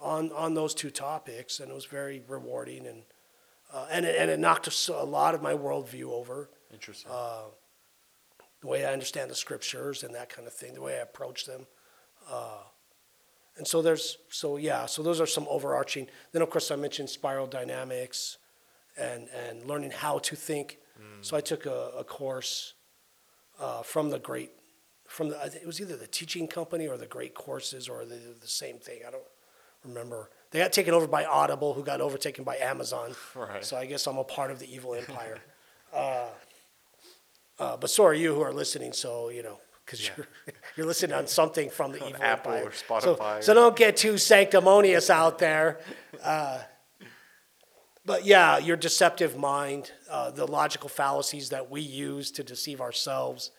[0.00, 2.86] on, on those two topics, and it was very rewarding.
[2.86, 3.02] And,
[3.72, 7.10] uh, and, it, and it knocked a lot of my worldview over Interesting.
[7.10, 7.44] uh,
[8.60, 11.46] the way I understand the scriptures and that kind of thing, the way I approach
[11.46, 11.66] them.
[12.30, 12.58] Uh,
[13.56, 16.06] and so there's, so yeah, so those are some overarching.
[16.32, 18.38] Then, of course, I mentioned spiral dynamics
[18.98, 20.78] and, and learning how to think.
[21.20, 22.74] So I took a, a course
[23.58, 24.50] uh, from the great,
[25.06, 28.46] from the, it was either the teaching company or the great courses or the, the
[28.48, 29.00] same thing.
[29.06, 29.22] I don't
[29.84, 30.30] remember.
[30.50, 33.14] They got taken over by Audible, who got overtaken by Amazon.
[33.34, 33.64] Right.
[33.64, 35.38] So I guess I'm a part of the evil empire.
[35.94, 36.26] uh,
[37.58, 38.92] uh, but so are you who are listening.
[38.92, 40.26] So you know, because you're
[40.76, 42.68] you're listening on something from the evil Apple empire.
[42.68, 45.80] or Spotify So, or- don't get too sanctimonious out there.
[46.22, 46.60] Uh,
[48.08, 53.52] but yeah, your deceptive mind, uh, the logical fallacies that we use to deceive ourselves,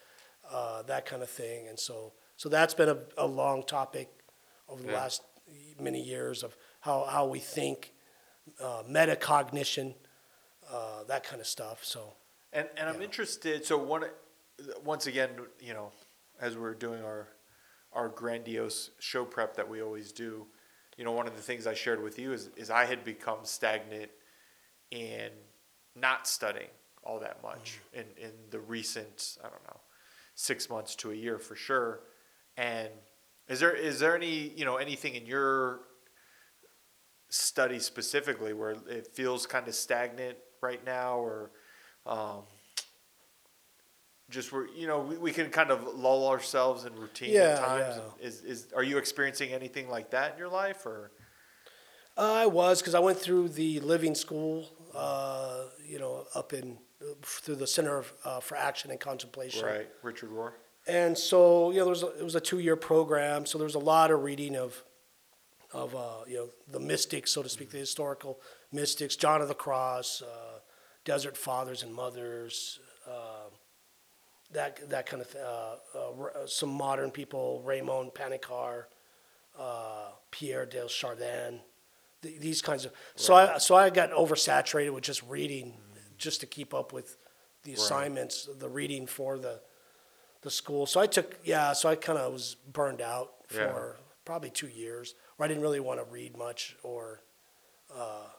[0.51, 1.67] uh, that kind of thing.
[1.67, 4.09] And so, so that's been a, a long topic
[4.67, 4.95] over the Yeah.
[5.01, 5.21] last
[5.79, 7.93] many years of how, how we think,
[8.59, 9.93] uh, metacognition,
[10.69, 11.85] uh, that kind of stuff.
[11.85, 12.15] So,
[12.51, 13.65] And and I'm interested.
[13.65, 14.05] So one,
[14.83, 15.29] once again,
[15.59, 15.91] you know,
[16.41, 17.27] as we're doing our
[17.93, 20.47] our grandiose show prep that we always do,
[20.97, 23.39] you know, one of the things I shared with you is is I had become
[23.43, 24.11] stagnant
[24.91, 25.29] in
[25.95, 26.69] not studying
[27.03, 29.79] all that much in in the recent I don't know
[30.35, 32.01] six months to a year for sure.
[32.57, 32.89] And
[33.47, 35.81] is there is there any you know anything in your
[37.29, 41.51] study specifically where it feels kind of stagnant right now or
[42.05, 42.41] um,
[44.29, 47.59] just where you know we, we can kind of lull ourselves in routine Yeah, at
[47.59, 48.27] times yeah.
[48.27, 51.11] is, is are you experiencing anything like that in your life or
[52.17, 56.77] Uh, I was because I went through the living school, uh, you know, up in
[57.23, 59.65] through the Center of, uh, for Action and Contemplation.
[59.65, 60.51] right richard rohr
[60.87, 63.65] And so, you know, there was a, it was a two year program, so there
[63.65, 64.83] was a lot of reading of,
[65.71, 68.39] of uh, you know, the mystics, so to speak, the historical
[68.71, 70.59] mystics, John of the Cross, uh,
[71.05, 73.49] Desert Fathers and Mothers, uh,
[74.51, 78.85] that that kind of th- uh, uh, r- some modern people, Raymond Panikkar,
[79.57, 81.61] uh, Pierre de Chardin,
[82.21, 82.91] th- these kinds of.
[83.15, 85.73] So I so I got oversaturated with just reading,
[86.17, 87.17] just to keep up with
[87.63, 89.61] the assignments, the reading for the
[90.41, 90.85] the school.
[90.85, 94.03] So I took, yeah, so I kind of was burned out for Yeah.
[94.23, 97.19] probably two years where I didn't really want to read much or,
[97.93, 98.29] uh,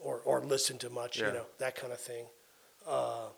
[0.00, 1.26] or, or listen to much, Yeah.
[1.28, 2.26] you know, that kind of thing.
[2.86, 3.30] Uh,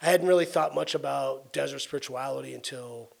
[0.00, 3.13] I hadn't really thought much about desert spirituality until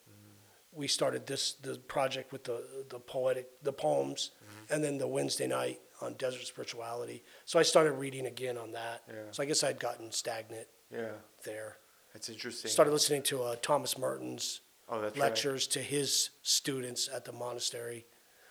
[0.76, 4.30] we started this the project with the the poetic the poems
[4.70, 7.22] and then the Wednesday night on desert spirituality.
[7.44, 9.02] So I started reading again on that.
[9.08, 9.14] Yeah.
[9.30, 11.12] So I guess I'd gotten stagnant yeah
[11.44, 11.78] there
[12.12, 17.08] that's interesting started listening to uh, Thomas Merton's oh that's right lectures to his students
[17.12, 18.06] at the monastery,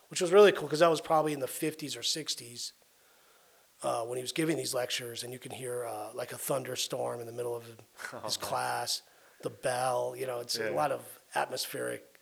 [0.09, 2.71] which was really cool because that was probably in the 50s or 60s
[3.84, 7.19] uh, when he was giving these lectures, and you can hear uh, like a thunderstorm
[7.19, 7.65] in the middle of
[8.24, 9.01] his class,
[9.41, 10.15] the bell.
[10.17, 11.01] You know, it's a lot of
[11.36, 12.12] atmospheric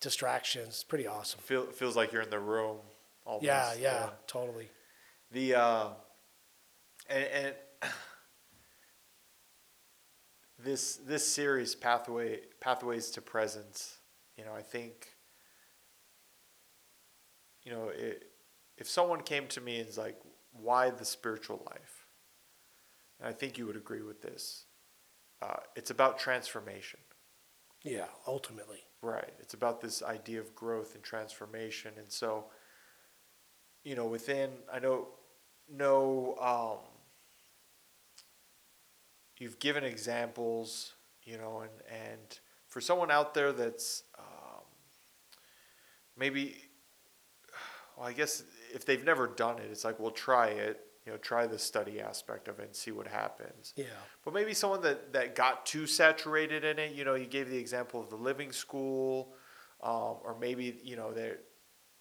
[0.00, 0.68] distractions.
[0.68, 1.40] It's pretty awesome.
[1.40, 2.78] Feel, feels like you're in the room.
[3.24, 3.44] Almost.
[3.44, 4.70] Yeah, yeah, totally.
[5.32, 5.88] The uh,
[7.08, 7.54] and, and
[10.58, 13.98] this this series pathway pathways to presence.
[14.36, 15.08] You know, I think.
[17.64, 18.30] You know, it,
[18.78, 20.16] if someone came to me and is like,
[20.52, 22.06] "Why the spiritual life?"
[23.18, 24.64] and I think you would agree with this.
[25.42, 27.00] Uh, it's about transformation.
[27.82, 28.85] Yeah, ultimately.
[29.06, 29.34] Right.
[29.38, 31.92] It's about this idea of growth and transformation.
[31.96, 32.46] And so,
[33.84, 35.06] you know, within, I know,
[35.72, 36.78] no, um,
[39.38, 44.64] you've given examples, you know, and, and for someone out there that's um,
[46.16, 46.56] maybe,
[47.96, 48.42] well, I guess
[48.74, 52.00] if they've never done it, it's like, well, try it, you know, try the study
[52.00, 53.72] aspect of it and see what happens.
[53.76, 53.84] Yeah.
[54.24, 57.56] But maybe someone that, that got too saturated in it, you know, you gave the
[57.56, 59.32] example of the living school,
[59.84, 61.34] um, or maybe, you know, they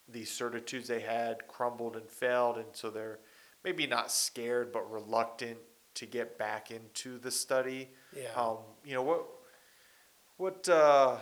[0.07, 3.19] these certitudes they had crumbled and failed, and so they're
[3.63, 5.57] maybe not scared but reluctant
[5.95, 7.89] to get back into the study.
[8.15, 8.29] Yeah.
[8.35, 9.25] Um, you know, what
[10.37, 11.17] what uh,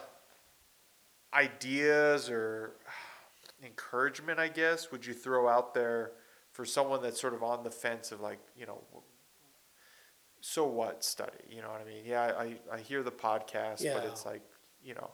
[1.33, 2.75] ideas or
[3.63, 6.11] encouragement, I guess, would you throw out there
[6.53, 8.81] for someone that's sort of on the fence of like, you know,
[10.39, 11.31] so what study?
[11.49, 12.03] You know what I mean?
[12.05, 14.41] Yeah, I, I hear the podcast, but it's like,
[14.81, 15.11] you know,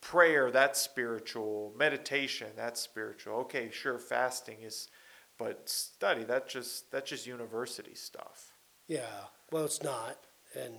[0.00, 1.72] prayer, that's spiritual.
[1.76, 3.34] Meditation, that's spiritual.
[3.40, 4.88] Okay, sure, fasting is,
[5.38, 8.52] but study, that just that's just university stuff.
[8.86, 9.00] Yeah.
[9.50, 10.18] Well, it's not,
[10.54, 10.74] and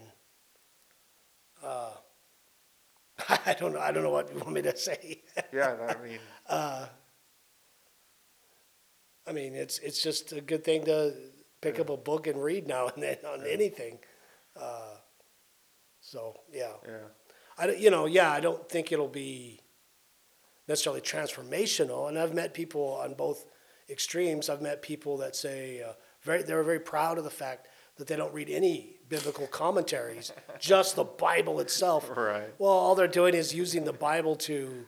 [1.64, 1.92] uh,
[3.46, 3.80] I don't know.
[3.80, 5.24] I don't know what you want me to say.
[5.52, 6.20] Yeah, I mean,
[9.28, 11.14] I mean, it's it's just a good thing to
[11.62, 14.00] pick up a book and read now and then on anything.
[14.60, 14.96] Uh,
[16.00, 16.98] so yeah, yeah,
[17.58, 19.60] I you know yeah I don't think it'll be
[20.68, 22.10] necessarily transformational.
[22.10, 23.46] And I've met people on both
[23.90, 24.50] extremes.
[24.50, 27.68] I've met people that say uh, very they're very proud of the fact
[27.98, 32.10] that they don't read any biblical commentaries, just the Bible itself.
[32.16, 32.54] Right.
[32.60, 34.86] Well, all they're doing is using the Bible to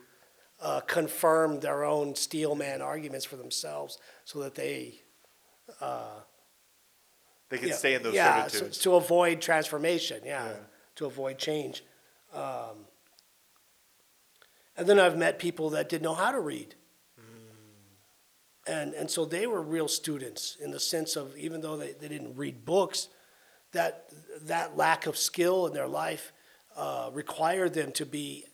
[0.60, 5.02] uh, confirm their own steel man arguments for themselves, so that they
[7.50, 10.22] they can yeah, stay in those yeah, so- to avoid transformation.
[10.26, 10.56] Yeah, Yeah.
[10.96, 11.84] to avoid change.
[12.34, 12.86] Um,
[14.76, 16.76] and then I've met people that didn't know how to read,
[18.68, 22.08] and and so they were real students in the sense of even though they, they
[22.10, 23.08] didn't read books,
[23.72, 24.10] that
[24.42, 26.34] that lack of skill in their life
[26.76, 28.46] uh, required them to be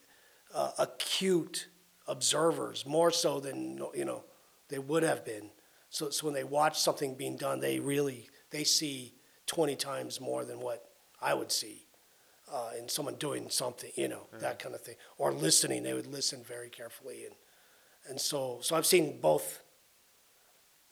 [0.54, 1.68] uh, acute
[2.08, 4.24] observers more so than you know
[4.70, 5.50] they would have been.
[5.90, 9.14] So, so when they watch something being done, they really they see
[9.46, 10.90] twenty times more than what
[11.22, 11.86] I would see
[12.52, 15.84] uh, in someone doing something, you know, that kind of thing, or listening.
[15.84, 17.36] They would listen very carefully, and
[18.10, 19.62] and so so I've seen both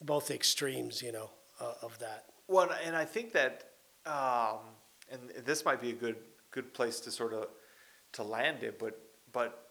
[0.02, 2.26] both extremes, you know, uh, of that.
[2.48, 3.72] Well, and- and I think that,
[4.06, 4.60] um,
[5.10, 6.18] and this might be a good
[6.52, 7.48] good place to sort of
[8.14, 9.00] to land it, but
[9.32, 9.71] but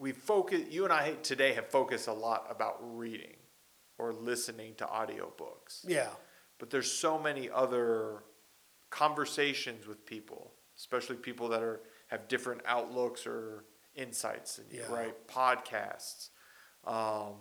[0.00, 0.62] we focus.
[0.70, 3.36] You and I today have focused a lot about reading
[3.98, 5.84] or listening to audiobooks.
[5.86, 6.08] Yeah,
[6.58, 8.24] but there's so many other
[8.88, 14.90] conversations with people, especially people that are have different outlooks or insights, and Yeah.
[14.92, 15.28] right?
[15.28, 16.30] Podcasts,
[16.84, 17.34] um,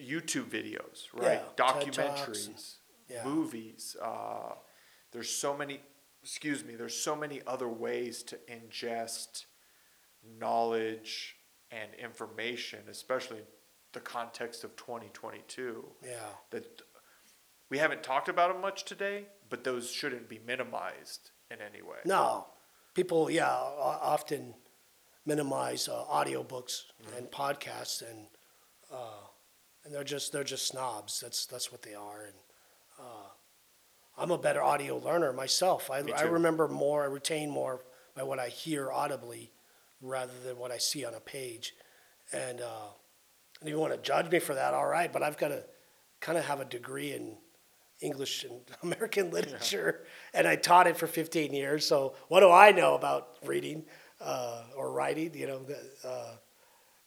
[0.00, 1.42] YouTube videos, right?
[1.42, 2.76] Yeah, Documentaries,
[3.08, 3.24] yeah.
[3.24, 3.96] movies.
[4.00, 4.54] Uh,
[5.10, 5.80] there's so many.
[6.22, 6.76] Excuse me.
[6.76, 9.46] There's so many other ways to ingest
[10.38, 11.36] knowledge
[11.70, 13.40] and information, especially
[13.92, 16.10] the context of 2022 yeah,
[16.50, 16.82] that
[17.70, 21.98] we haven't talked about them much today, but those shouldn't be minimized in any way.
[22.04, 22.46] no,
[22.94, 24.54] people, yeah, often
[25.26, 26.84] minimize uh, audiobooks
[27.16, 28.26] and podcasts, and
[28.92, 29.26] uh,
[29.84, 31.20] and they're just they're just snobs.
[31.20, 32.34] That's that's what they are, and
[32.98, 33.28] uh,
[34.16, 35.90] I'm a better audio learner myself.
[35.90, 37.82] I, I remember more, I retain more
[38.16, 39.52] by what I hear audibly
[40.00, 41.74] rather than what I see on a page,
[42.32, 42.88] and uh,
[43.60, 45.64] and if you want to judge me for that, all right, but I've got to
[46.20, 47.36] kind of have a degree in
[48.00, 51.86] English and American literature, and I taught it for 15 years.
[51.86, 53.84] So what do I know about reading
[54.20, 55.34] uh, or writing?
[55.34, 55.60] You know,
[56.04, 56.36] uh,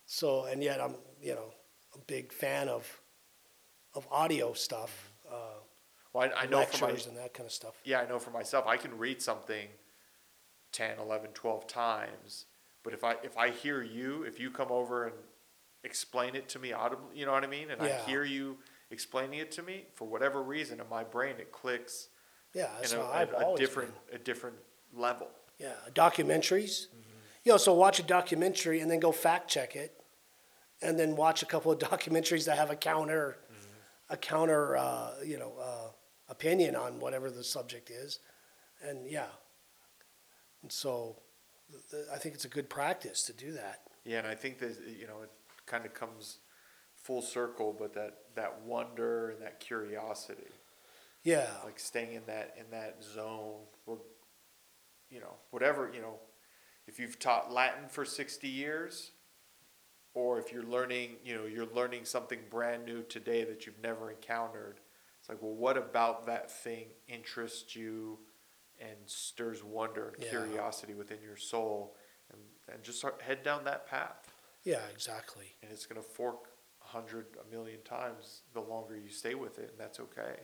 [0.06, 1.54] so and yet I'm you know
[1.96, 3.02] a big fan of
[3.94, 5.60] of audio stuff, uh,
[6.14, 7.74] Well, I, I know for my and that kind of stuff.
[7.84, 9.68] yeah, I know for myself, I can read something
[10.72, 12.46] 10, 11, 12 times,
[12.84, 15.16] but if I if I hear you, if you come over and
[15.84, 17.18] explain it to me audibly.
[17.18, 17.72] You know what I mean?
[17.72, 18.00] And Yeah.
[18.06, 18.58] I hear you
[18.92, 22.10] explaining it to me for whatever reason in my brain it clicks
[22.54, 24.16] Yeah, that's in a, how a, a different been.
[24.16, 24.58] a different
[24.94, 25.28] level.
[25.58, 26.88] Yeah, documentaries.
[27.44, 30.00] You know, so watch a documentary and then go fact check it,
[30.82, 33.38] and then watch a couple of documentaries that have a counter,
[34.10, 35.90] a counter, uh, you know, uh,
[36.30, 38.20] opinion on whatever the subject is,
[38.84, 39.26] and yeah.
[40.62, 41.16] And so,
[42.14, 43.82] I think it's a good practice to do that.
[44.06, 45.32] Yeah, and I think that you know it
[45.66, 46.40] kind of comes
[46.96, 50.52] full circle, but that that wonder and that curiosity,
[51.24, 54.00] Yeah, like staying in that in that zone, or
[55.10, 56.16] you know whatever you know,
[56.88, 59.12] if you've taught Latin for sixty years,
[60.14, 64.10] or if you're learning you know you're learning something brand new today that you've never
[64.12, 64.80] encountered,
[65.20, 68.20] it's like well, what about that thing interests you
[68.82, 70.30] and stirs wonder and Yeah.
[70.30, 71.96] curiosity within your soul,
[72.32, 72.40] and
[72.74, 75.56] and just start, head down that path yeah, exactly.
[75.62, 76.50] and it's going to fork
[76.84, 80.40] a hundred, a million times the longer you stay with it, and that's okay.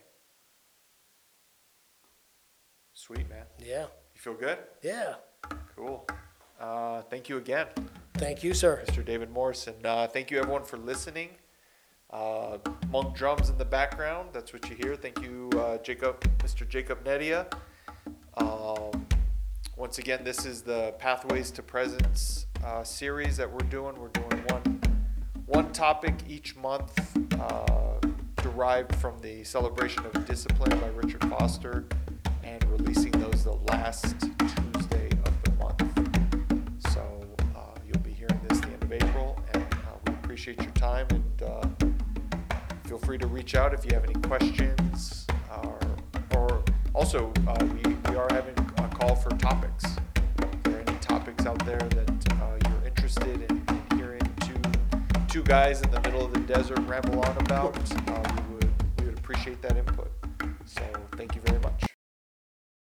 [2.92, 4.58] Sweet man, Yeah, you feel good?
[4.82, 5.14] yeah.
[5.76, 6.06] Cool.
[6.60, 7.68] Uh, thank you again,
[8.14, 8.82] Thank you, sir.
[8.88, 9.04] Mr.
[9.04, 9.74] David Morrison.
[9.84, 11.30] Uh, thank you everyone for listening.
[12.10, 12.58] Uh,
[12.90, 14.30] monk drums in the background.
[14.32, 14.96] That's what you hear.
[14.96, 16.68] Thank you, uh, Jacob, Mr.
[16.68, 17.46] Jacob Nedia.
[18.38, 19.06] Um,
[19.76, 23.98] once again, this is the Pathways to Presence uh, series that we're doing.
[23.98, 24.80] We're doing one
[25.46, 27.94] one topic each month, uh,
[28.42, 31.86] derived from the celebration of discipline by Richard Foster,
[32.44, 36.92] and releasing those the last Tuesday of the month.
[36.92, 37.00] So
[37.56, 41.06] uh, you'll be hearing this the end of April, and uh, we appreciate your time.
[41.10, 41.66] And uh,
[42.84, 45.26] feel free to reach out if you have any questions,
[45.62, 45.78] or,
[46.36, 46.62] or
[46.98, 49.84] also uh, we, we are having a call for topics.
[50.16, 54.56] If there are any topics out there that uh, you're interested in, in hearing two
[55.28, 57.76] two guys in the middle of the desert ramble on about,
[58.08, 60.10] uh, we would we would appreciate that input.
[60.64, 60.82] So
[61.16, 61.57] thank you very